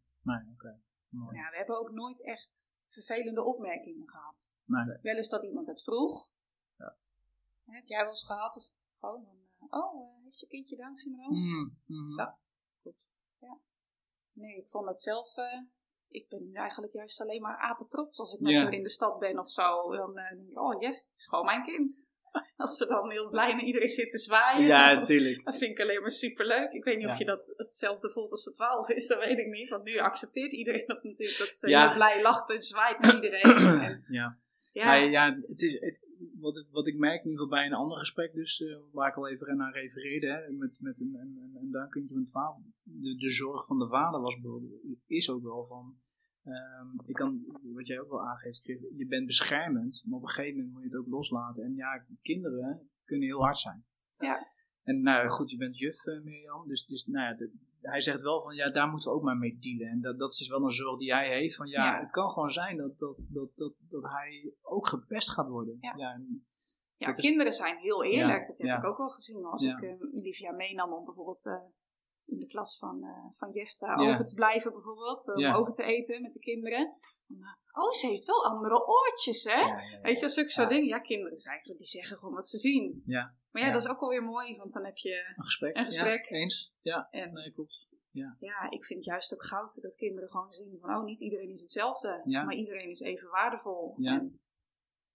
[0.53, 0.81] oké.
[1.09, 1.37] Mooi.
[1.37, 4.51] Ja, we hebben ook nooit echt vervelende opmerkingen gehad.
[4.65, 4.85] Nee.
[5.03, 6.31] Wel eens dat iemand het vroeg.
[6.77, 6.97] Ja.
[7.65, 8.57] Heb jij wel eens gehad?
[8.57, 11.35] Of gewoon, eh, oh, eh, heeft je kindje Down syndroom?
[11.39, 12.19] Mm, mhm.
[12.19, 12.39] Ja.
[12.83, 13.07] Goed.
[13.39, 13.59] Ja.
[14.33, 15.37] Nee, ik vond dat zelf.
[15.37, 15.61] eh,
[16.09, 18.63] ik ben nu eigenlijk juist alleen maar apetrots als ik met Ja.
[18.63, 19.97] haar in de stad ben of zo.
[19.97, 22.09] Dan eh, denk ik, oh yes, het is gewoon mijn kind.
[22.57, 24.67] Als ze dan heel blij naar iedereen zit te zwaaien.
[24.67, 25.45] Ja, dan- natuurlijk.
[25.45, 26.73] Dat vind ik alleen maar superleuk.
[26.73, 27.13] Ik weet niet Ja.
[27.13, 29.69] of je dat hetzelfde voelt als de 12 is, dat weet ik niet.
[29.71, 31.39] Want nu accepteert iedereen dat natuurlijk.
[31.39, 31.87] Dat ze Ja.
[31.87, 33.43] heel blij lacht en zwaait naar iedereen.
[33.83, 34.39] En, Ja.
[34.73, 35.99] ja, Ja, ja het is, het,
[36.41, 39.09] wat, ik- wat ik merk, in ieder geval bij een ander gesprek, dus, eh, waar
[39.09, 42.59] ik al even naar refereerde, hè, met, met een, een, een, van 12.
[42.83, 45.97] De, de zorg van de vader was, bijvoorbeeld- is ook wel van.
[46.43, 48.63] ehm, ik kan, wat jij ook wel aangeeft,
[48.97, 51.63] je bent beschermend, maar op een gegeven moment moet je het ook loslaten.
[51.65, 53.85] En ja, kinderen kunnen heel hard zijn.
[54.19, 54.47] Ja.
[54.83, 58.21] En nou goed, je bent juf, eh, Mirjam, dus, dus nou ja, de- hij zegt
[58.23, 59.89] wel van ja, daar moeten we ook maar mee dealen.
[59.89, 61.57] En dat, dat is wel een zorg die hij heeft.
[61.57, 62.01] Van ja, Ja.
[62.01, 65.77] het kan gewoon zijn dat, dat, dat, dat, dat hij ook gepest gaat worden.
[65.81, 65.95] Ja.
[66.97, 68.47] ja, is- kinderen zijn heel eerlijk.
[68.47, 71.55] Dat heb ik ook wel gezien als ik eh, Olivia meenam om bijvoorbeeld eh,
[72.27, 74.13] in de klas van, eh van Jefta Ja.
[74.13, 75.33] over te blijven bijvoorbeeld.
[75.37, 75.55] Ja.
[75.55, 76.97] Om over te eten met de kinderen.
[77.29, 79.51] Eh, oh, ze heeft wel andere oortjes hè.
[79.61, 80.01] Ja, ja, ja.
[80.01, 80.75] Weet je, zulke soort Ja.
[80.75, 80.89] dingen.
[80.89, 83.03] Ja, kinderen zijn eigenlijk, die zeggen gewoon wat ze zien.
[83.07, 83.75] ja, Maar ja, Ja.
[83.75, 85.33] dat is ook alweer mooi, want dan heb je...
[85.37, 85.77] een gesprek.
[85.77, 86.25] Een gesprek.
[86.29, 86.73] Ja, eens.
[86.81, 87.89] Ja, En nee, klopt.
[88.39, 91.61] ja, ik vind juist ook goud dat kinderen gewoon zien van, oh, niet iedereen is
[91.61, 92.43] hetzelfde, Ja.
[92.45, 93.95] maar iedereen is even waardevol.
[93.97, 94.19] Ja.
[94.19, 94.41] En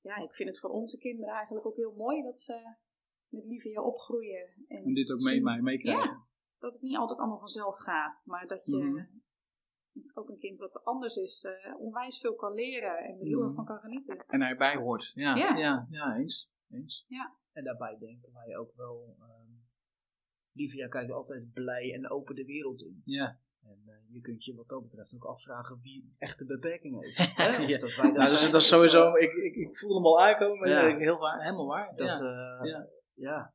[0.01, 2.75] ja, ik vind het voor onze kinderen eigenlijk ook heel mooi dat ze
[3.27, 4.65] met Livia opgroeien.
[4.67, 6.29] En, En dit ook mee, zien mee, meekrijgen.
[6.61, 9.05] Ja, dat het niet altijd allemaal vanzelf gaat, maar dat je Mhm.
[10.13, 13.45] ook een kind wat anders is, eh, onwijs veel kan leren en er heel Mhm.
[13.47, 14.25] erg van kan genieten.
[14.27, 15.11] En hij erbij hoort.
[15.15, 15.55] Ja, Ja.
[15.55, 15.87] ja.
[15.89, 16.49] ja, eens.
[16.69, 17.05] eens.
[17.51, 19.15] En daarbij denken wij ook wel...
[19.19, 19.49] ehm,
[20.53, 23.01] Livia kijkt altijd blij en open de wereld in.
[23.05, 23.39] Ja.
[23.61, 27.17] En eh, je kunt je wat dat betreft ook afvragen wie echt de beperking heeft.
[27.37, 27.61] Hè?
[27.63, 27.77] Of Ja.
[27.79, 30.05] dat wij dat Nou, dus, zijn, dat is sowieso, eh, ik, ik, ik voelde hem
[30.05, 30.87] al aankomen, Ja.
[30.87, 30.97] ja.
[30.97, 31.95] heel waar, helemaal waar.
[31.95, 32.59] Dat, ja.
[32.59, 32.83] eh,
[33.13, 33.53] Ja.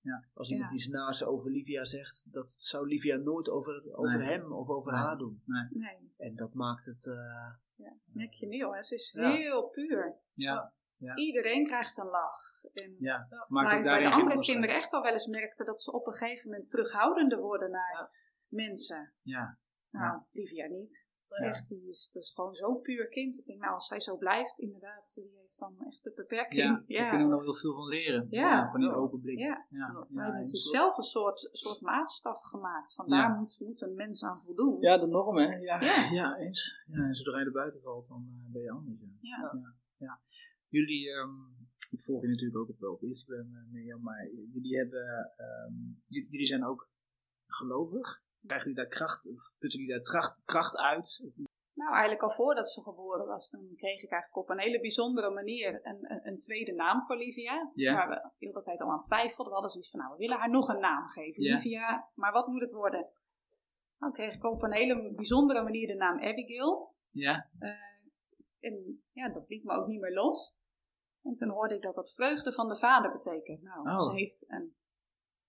[0.00, 0.12] Ja.
[0.12, 0.24] Ja.
[0.34, 0.76] Als iemand Ja.
[0.76, 4.28] iets naars over Livia zegt, dat zou Livia nooit over, over Nee.
[4.28, 5.00] hem of over Nee.
[5.00, 5.42] haar doen.
[5.70, 7.06] Nee, En dat maakt het...
[7.06, 8.82] eh, merk je nu al, hè?
[8.82, 9.30] ze is Ja.
[9.30, 10.16] heel puur.
[10.34, 10.72] ja.
[11.14, 12.62] Iedereen krijgt een lach.
[12.72, 13.26] En ja.
[13.38, 13.48] ook
[13.82, 16.68] bij de andere kinderen echt al wel eens merkte dat ze op een gegeven moment
[16.68, 18.10] terughoudender worden naar
[18.48, 19.14] mensen.
[19.22, 19.58] Ja.
[19.90, 21.08] Nou, Livia niet.
[21.28, 21.36] Ja.
[21.48, 23.38] Echt, die is, dat is gewoon zo'n puur kind.
[23.38, 26.62] Ik denk, nou, als zij zo blijft, inderdaad, die heeft dan echt de beperking.
[26.62, 28.26] Ja, Ja, daar kunnen we nog heel veel van leren.
[28.30, 28.70] Ja.
[28.70, 28.94] van die Ja.
[28.94, 29.38] open blik.
[29.38, 29.66] Ja.
[29.70, 29.86] ja.
[29.92, 32.94] we ja, hebben natuurlijk zelf een soort, soort maatstaf gemaakt.
[32.94, 33.28] Van Ja.
[33.28, 34.80] daar moet, moet een mens aan voldoen.
[34.80, 35.56] Ja, de norm, hè?
[35.56, 35.80] Ja,
[36.12, 36.36] Ja.
[36.36, 36.82] eens.
[36.86, 39.00] Ja, en zodra je er buiten valt, dan eh, ben je anders.
[39.20, 39.52] Ja.
[39.96, 40.20] Ja.
[40.68, 41.30] Jullie, ehm,
[41.90, 45.74] ik volg je natuurlijk ook op, op Instagram, eh, Mirjam, maar jullie hebben, ehm,
[46.06, 46.88] jullie zijn ook
[47.46, 48.22] gelovig.
[48.48, 49.22] Krijgen jullie daar kracht,
[49.58, 51.30] putten jullie daar kracht, kracht uit?
[51.74, 55.30] Nou, eigenlijk al voordat ze geboren was, toen kreeg ik eigenlijk op een hele bijzondere
[55.30, 57.70] manier een, een, een tweede naam voor Livia.
[57.94, 59.46] Waar we de hele tijd al aan twijfelden.
[59.46, 61.42] We hadden zoiets van, nou, we willen haar nog een naam geven.
[61.42, 61.54] Ja.
[61.56, 63.06] Livia, maar wat moet het worden?
[63.98, 66.94] Nou, kreeg ik op een hele bijzondere manier de naam Abigail.
[67.10, 67.70] Ja, Eh,
[68.60, 70.58] en ja, dat liet me ook niet meer los.
[71.22, 73.62] En toen hoorde ik dat dat vreugde van de vader betekent.
[73.62, 73.98] Nou, Oh.
[73.98, 74.76] ze heeft een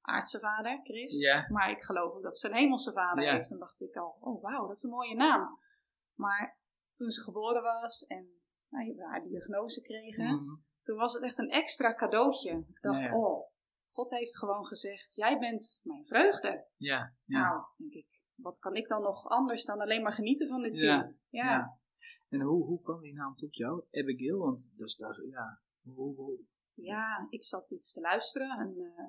[0.10, 1.20] aardse vader, Chris.
[1.22, 1.46] Ja.
[1.50, 3.34] Maar ik geloof ook dat ze een hemelse vader Ja.
[3.34, 3.52] heeft.
[3.52, 5.60] En dacht ik al, oh wauw, dat is een mooie naam.
[6.14, 6.58] Maar
[6.92, 10.56] toen ze geboren was en nou, we haar diagnose kregen, Mhm.
[10.82, 12.52] toen was het echt een extra cadeautje.
[12.70, 13.16] Ik dacht, Ja.
[13.16, 13.48] oh,
[13.88, 16.68] God heeft gewoon gezegd, jij bent mijn vreugde.
[16.78, 17.40] ja, ja.
[17.50, 20.76] Nou, denk ik, wat kan ik dan nog anders dan alleen maar genieten van dit
[20.76, 21.00] Ja.
[21.00, 21.22] kind?
[21.30, 21.78] Ja.
[22.30, 23.84] En hoe, hoe kwam die naam tot jou?
[23.92, 24.38] Abigail?
[24.38, 26.40] Want dat is, dat is- ja, hoe, hoe-
[26.74, 29.06] Ja, ik zat iets te luisteren een, eh,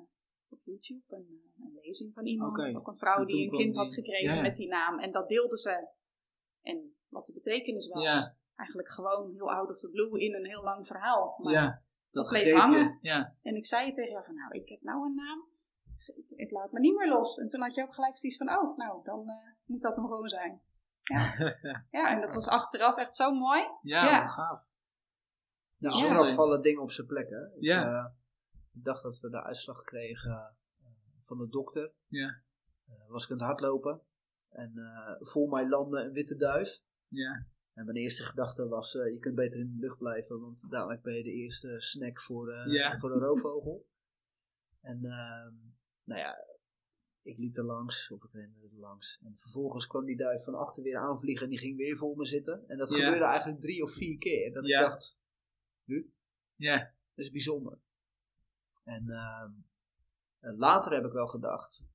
[0.51, 2.75] op YouTube, een, eh, een lezing van iemand.
[2.75, 4.99] Ook een vrouw die een kind had gekregen ja, met die naam.
[4.99, 5.87] En dat deelde ze.
[6.61, 8.03] En wat de betekenis was.
[8.03, 8.35] Ja.
[8.55, 11.35] Eigenlijk gewoon heel out of the blue in een heel lang verhaal.
[11.37, 11.81] Maar, ja,
[12.11, 12.97] dat bleef hangen.
[13.01, 15.49] Ja, En ik zei tegen jou van, nou, ik heb nou een naam.
[16.15, 17.37] Ik, ik laat me niet meer los.
[17.37, 19.35] En toen had je ook gelijk zoiets van, oh, nou, dan eh,
[19.65, 20.61] moet dat hem gewoon zijn.
[21.03, 21.33] Ja.
[21.99, 23.61] ja, en dat was achteraf echt zo mooi.
[23.81, 24.69] ja, gaaf.
[25.77, 26.01] Nou, Ja.
[26.01, 27.29] achteraf vallen dingen op zijn plek.
[27.29, 27.37] Hè.
[27.59, 27.83] Ja.
[27.83, 28.05] eh,
[28.73, 30.87] ik dacht dat we de uitslag kregen eh,
[31.19, 31.93] van de dokter.
[32.07, 32.41] Ja,
[32.87, 34.01] Eh, was ik aan het hardlopen.
[34.49, 36.83] En eh voor mij landde een witte duif.
[37.07, 41.01] ja, En mijn eerste gedachte was, je kunt beter in de lucht blijven, want dadelijk
[41.01, 42.97] ben je de eerste snack voor, Ja.
[42.99, 43.85] voor een roofvogel.
[44.81, 45.53] En ehm,
[46.03, 46.35] nou ja,
[47.21, 49.19] ik liep er langs, of ik rende er langs.
[49.23, 52.25] En vervolgens kwam die duif van achter weer aanvliegen en die ging weer voor me
[52.25, 52.67] zitten.
[52.67, 52.95] En dat Ja.
[52.95, 54.53] gebeurde eigenlijk drie of vier keer.
[54.53, 54.79] Dat Ja.
[54.79, 55.19] ik dacht,
[56.55, 56.77] ja,
[57.13, 57.79] dat is bijzonder.
[58.83, 59.51] En ehm,
[60.39, 61.85] eh, later heb ik wel gedacht,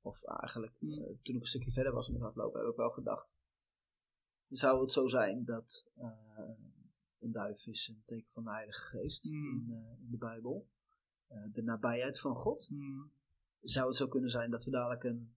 [0.00, 0.90] of eigenlijk Hmm.
[0.92, 3.38] eh, toen ik een stukje verder was met hardlopen, heb ik wel gedacht,
[4.48, 6.10] zou het zo zijn dat eh,
[7.18, 9.70] een duif is een teken van de Heilige Geest Hmm.
[9.70, 10.66] in, in de Bijbel,
[11.52, 12.68] de nabijheid van God.
[12.70, 13.02] Mhm.
[13.60, 15.34] Zou het zo kunnen zijn dat we dadelijk een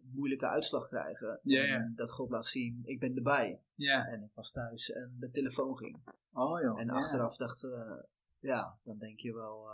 [0.00, 1.40] moeilijke uitslag krijgen,
[1.76, 3.62] en dat God laat zien, ik ben erbij.
[4.06, 5.98] En ik was thuis en de telefoon ging.
[6.32, 6.80] Oh joh.
[6.80, 7.92] En achteraf dacht eh,
[8.38, 9.68] ja, dan denk je wel,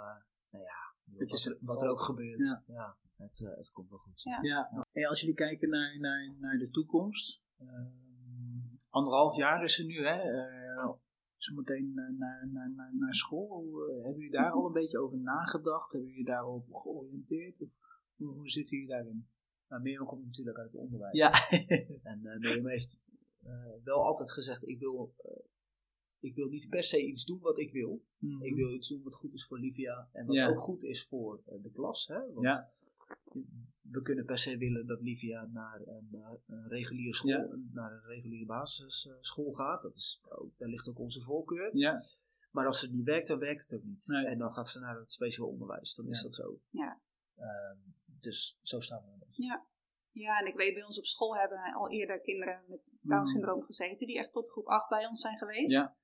[0.55, 2.41] nou ja, wat er, wat er ook gebeurt.
[2.41, 2.63] Ja.
[2.67, 4.23] Ja, het, eh, het komt wel goed.
[4.23, 4.39] Ja.
[4.43, 7.91] Ja, en als jullie kijken naar, naar, naar de toekomst, ehm,
[8.91, 10.21] anderhalf jaar is er nu, hè?
[10.21, 10.93] eh,
[11.37, 13.49] zometeen eh, naar, naar, naar, naar school.
[13.49, 15.93] Hoe, hebben jullie daar al een beetje over nagedacht?
[15.93, 17.61] Hebben jullie daarop georiënteerd?
[17.63, 17.69] Of,
[18.17, 19.29] hoe, hoe zitten jullie daarin?
[19.69, 21.19] Nou, Mirjam komt natuurlijk uit het onderwijs.
[21.19, 21.33] Ja,
[22.11, 23.03] En eh Mirjam heeft
[23.45, 25.33] eh, wel altijd gezegd, ik wil, eh,
[26.25, 28.03] ik wil niet per se iets doen wat ik wil.
[28.19, 28.43] Mhm.
[28.43, 30.49] Ik wil iets doen wat goed is voor Livia en wat Ja.
[30.49, 32.07] ook goed is voor eh, de klas.
[32.07, 32.33] Hè?
[32.33, 32.71] Want Ja.
[33.81, 37.49] we kunnen per se willen dat Livia naar een, eh, een reguliere school, Ja.
[37.73, 39.83] naar een reguliere basisschool gaat.
[39.83, 41.77] Dat is ook, daar ligt ook onze voorkeur.
[41.77, 42.05] Ja,
[42.51, 44.07] Maar als het niet werkt, dan werkt het ook niet.
[44.07, 44.27] Nee.
[44.27, 45.95] En dan gaat ze naar het speciaal onderwijs.
[45.95, 46.23] Dan is Ja.
[46.23, 46.59] dat zo.
[46.71, 47.01] Ja.
[47.37, 47.77] Ehm,
[48.21, 49.61] dus zo staan we erbij.
[50.13, 53.09] Ja, en ik weet, bij ons op school hebben al eerder kinderen met Mhm.
[53.15, 55.75] Down-syndroom gezeten, die echt tot groep 8 bij ons zijn geweest.
[55.75, 55.97] Ja.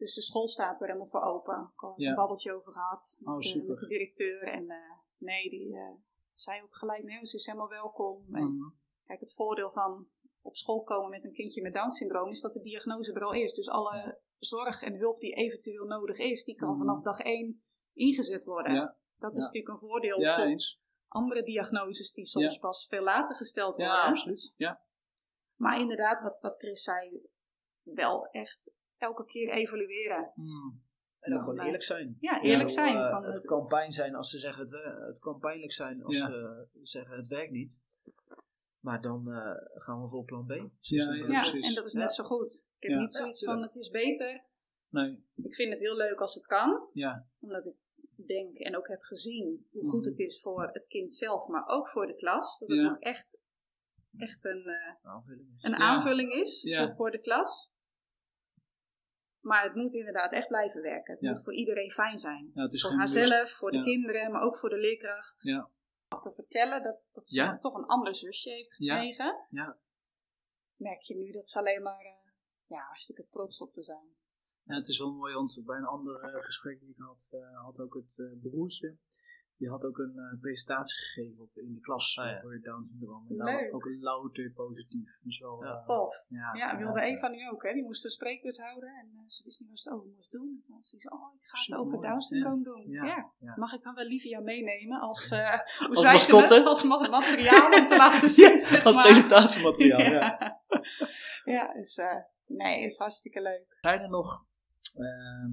[0.00, 1.72] Dus de school staat er helemaal voor open.
[1.74, 2.08] Ik heb Ja.
[2.08, 4.42] een babbeltje over gehad met, Oh, eh, met de directeur.
[4.42, 4.76] En eh,
[5.16, 5.94] nee, die eh,
[6.34, 8.26] zei ook gelijk, nee, ze is helemaal welkom.
[8.34, 8.70] En Mhm.
[9.04, 10.08] kijk, het voordeel van
[10.42, 13.54] op school komen met een kindje met Down-syndroom is dat de diagnose er al is.
[13.54, 16.78] Dus alle zorg en hulp die eventueel nodig is, die kan Mhm.
[16.78, 18.74] vanaf dag 1 ingezet worden.
[18.74, 18.96] Ja.
[19.18, 19.44] Dat is Ja.
[19.44, 20.80] natuurlijk een voordeel ja tot eens.
[21.08, 23.94] andere diagnoses die soms pas veel later gesteld worden.
[23.94, 24.54] Ja, absoluut.
[24.56, 24.82] Ja.
[25.54, 27.28] Maar inderdaad, wat, wat Chris zei,
[27.82, 30.32] wel echt elke keer evalueren.
[30.34, 30.48] Mhm.
[31.20, 32.16] En ook Ja, gewoon maar- eerlijk zijn.
[32.20, 32.96] Ja, eerlijk zijn.
[32.96, 35.72] eh, van het het- kan pijn zijn als ze zeggen het, eh, het kan pijnlijk
[35.72, 36.26] zijn als Ja.
[36.30, 37.82] ze zeggen het werkt niet.
[38.80, 40.50] Maar dan eh, gaan we voor plan B.
[40.50, 41.98] Ja, en dat is Ja.
[41.98, 42.66] net zo goed.
[42.78, 42.98] Ik heb Ja.
[43.00, 44.44] niet zoiets Ja, van het is beter.
[44.88, 46.88] Nee, Ik vind het heel leuk als het kan.
[46.92, 47.26] ja.
[47.40, 47.74] Omdat ik
[48.26, 50.08] denk en ook heb gezien hoe goed Mhm.
[50.08, 52.58] het is voor het kind zelf, maar ook voor de klas.
[52.58, 52.90] Dat het Ja.
[52.90, 53.40] ook echt,
[54.16, 55.62] echt een, eh, Aanvulling is.
[55.62, 55.76] een Ja.
[55.76, 57.78] aanvulling is voor de klas.
[59.40, 61.12] Maar het moet inderdaad echt blijven werken.
[61.12, 61.30] Het Ja.
[61.30, 62.50] moet voor iedereen fijn zijn.
[62.54, 63.82] ja voor haarzelf, voor de Ja.
[63.82, 65.42] kinderen, maar ook voor de leerkracht.
[65.42, 65.70] Ja.
[66.20, 69.46] Te vertellen dat, dat ze toch een ander zusje heeft gekregen.
[69.50, 69.78] Ja.
[70.76, 72.12] Merk je nu dat ze alleen maar eh,
[72.66, 74.08] ja, hartstikke trots op te zijn.
[74.62, 77.62] Ja, het is wel mooi, want bij een ander eh, gesprek die ik had, eh,
[77.64, 78.96] had ook het broertje.
[79.60, 82.42] Die had ook een eh, presentatie gegeven op, in de klas Ah, ja.
[82.44, 83.26] over Down syndroom.
[83.28, 83.74] En Leuk.
[83.74, 85.18] ook louter positief.
[85.22, 85.70] Dus wel, Ja.
[85.78, 86.24] eh, Tof.
[86.28, 87.72] ja, Ja, wilde ja, Eva nu ook, hè?
[87.72, 90.32] Die moest een spreekbeurt houden en eh, ze wist niet wat ze het over moest
[90.32, 90.48] doen.
[90.56, 92.84] En toen had ze iets, oh, ik ga het over Down syndroom doen.
[92.90, 93.32] Ja, Ja.
[93.38, 93.52] ja.
[93.56, 96.66] Mag ik dan wel Livia meenemen als, eh hoe Als zei ze het?
[96.66, 99.04] Als ma- materiaal om te laten zien, zeg Als maar.
[99.04, 100.60] presentatiemateriaal, ja.
[101.56, 102.16] ja, dus eh,
[102.46, 103.76] nee, is hartstikke leuk.
[103.80, 104.44] Zijn er nog
[104.94, 105.50] ehm,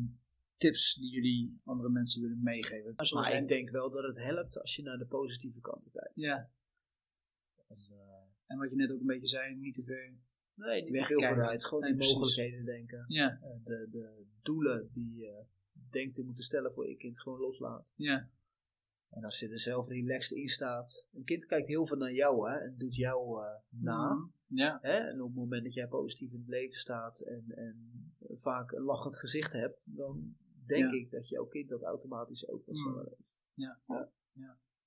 [0.58, 2.94] tips die jullie andere mensen willen meegeven?
[3.14, 6.22] Maar ik denk wel dat het helpt als je naar de positieve kanten kijkt.
[6.22, 6.50] Ja,
[7.68, 10.14] En, eh, en wat je net ook een beetje zei, niet te ver.
[10.54, 11.66] nee, niet te veel vooruit.
[11.66, 13.06] Gewoon Nee, in mogelijkheden denken.
[13.08, 15.44] Ja, Eh, de, de doelen die je
[15.90, 17.94] denkt te moeten stellen voor je kind gewoon loslaat.
[17.98, 18.30] ja,
[19.10, 21.08] En als je er zelf relaxed in staat.
[21.14, 24.14] Een kind kijkt heel veel naar jou hè, en doet jou eh, na.
[24.14, 24.26] Mhm.
[24.50, 24.92] Ja, Hè?
[24.98, 27.92] En op het moment dat jij positief in het leven staat en, en
[28.36, 30.36] vaak een lachend gezicht hebt, dan
[30.68, 31.00] denk Ja.
[31.00, 32.82] ik dat jouw kind dat automatisch ook wat Mm.
[32.82, 33.44] sneller heeft.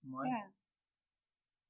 [0.01, 0.29] mooi.
[0.29, 0.53] Ja.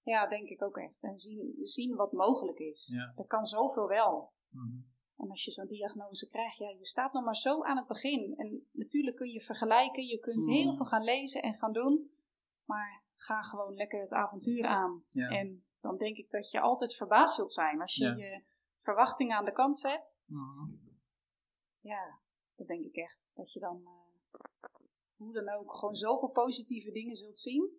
[0.03, 1.03] ja, denk ik ook echt.
[1.03, 2.91] En zien, zien wat mogelijk is.
[2.95, 3.13] Ja.
[3.17, 4.33] Er kan zoveel wel.
[4.49, 4.79] Mhm.
[5.17, 8.35] En als je zo'n diagnose krijgt, ja, je staat nog maar zo aan het begin.
[8.37, 10.53] En natuurlijk kun je vergelijken, je kunt Mm.
[10.53, 12.11] heel veel gaan lezen en gaan doen.
[12.65, 15.05] Maar ga gewoon lekker het avontuur aan.
[15.09, 15.29] Ja.
[15.29, 17.81] En dan denk ik dat je altijd verbaasd zult zijn.
[17.81, 18.15] Als je Ja.
[18.15, 18.43] je
[18.83, 20.73] verwachtingen aan de kant zet, Mhm.
[21.81, 22.19] ja,
[22.57, 23.33] dat denk ik echt.
[23.35, 24.00] Dat je dan, eh,
[25.21, 27.71] hoe dan ook, gewoon zoveel positieve dingen zult zien.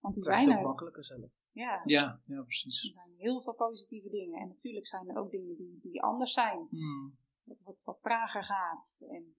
[0.00, 0.62] Want die zijn er.
[0.62, 1.30] makkelijker zelf.
[1.52, 2.84] Ja, Ja, ja, precies.
[2.84, 4.40] er zijn heel veel positieve dingen.
[4.40, 6.66] En natuurlijk zijn er ook dingen die, die anders zijn.
[6.70, 7.08] Mhm.
[7.42, 9.04] Wat, wat, wat trager gaat.
[9.08, 9.36] En,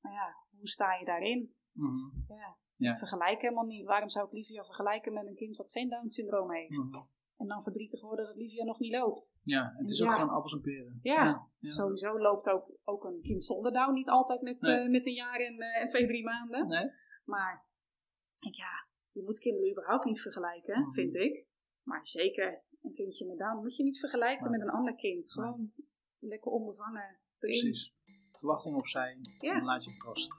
[0.00, 1.54] maar ja, hoe sta je daarin?
[1.72, 2.34] Mhm.
[2.34, 2.56] Ja.
[2.76, 2.96] Ja.
[2.96, 3.86] Vergelijk helemaal niet.
[3.86, 6.90] Waarom zou ik Livia vergelijken met een kind wat geen Down-syndroom heeft?
[6.90, 7.04] Mhm.
[7.42, 9.36] En dan verdrietig worden dat Livia nog niet loopt.
[9.42, 10.98] Ja, het is ook gewoon appels en peren.
[11.02, 11.48] Ja.
[11.58, 11.70] ja.
[11.72, 14.76] Sowieso loopt ook, ook een kind zonder Down niet altijd met, Nee.
[14.76, 16.66] eh, met een jaar en, eh, en twee, drie maanden.
[16.66, 16.90] Nee?
[17.24, 17.66] Maar
[18.50, 20.92] ja, je moet kinderen überhaupt niet vergelijken, Mhm.
[20.92, 21.46] vind ik.
[21.82, 24.58] Maar zeker een kindje met Down moet je niet vergelijken Nee.
[24.58, 25.32] met een ander kind.
[25.32, 25.72] Gewoon
[26.18, 27.18] lekker onbevangen erin.
[27.38, 27.92] Precies.
[28.30, 30.34] Verwachting opzij en laat je verrassen.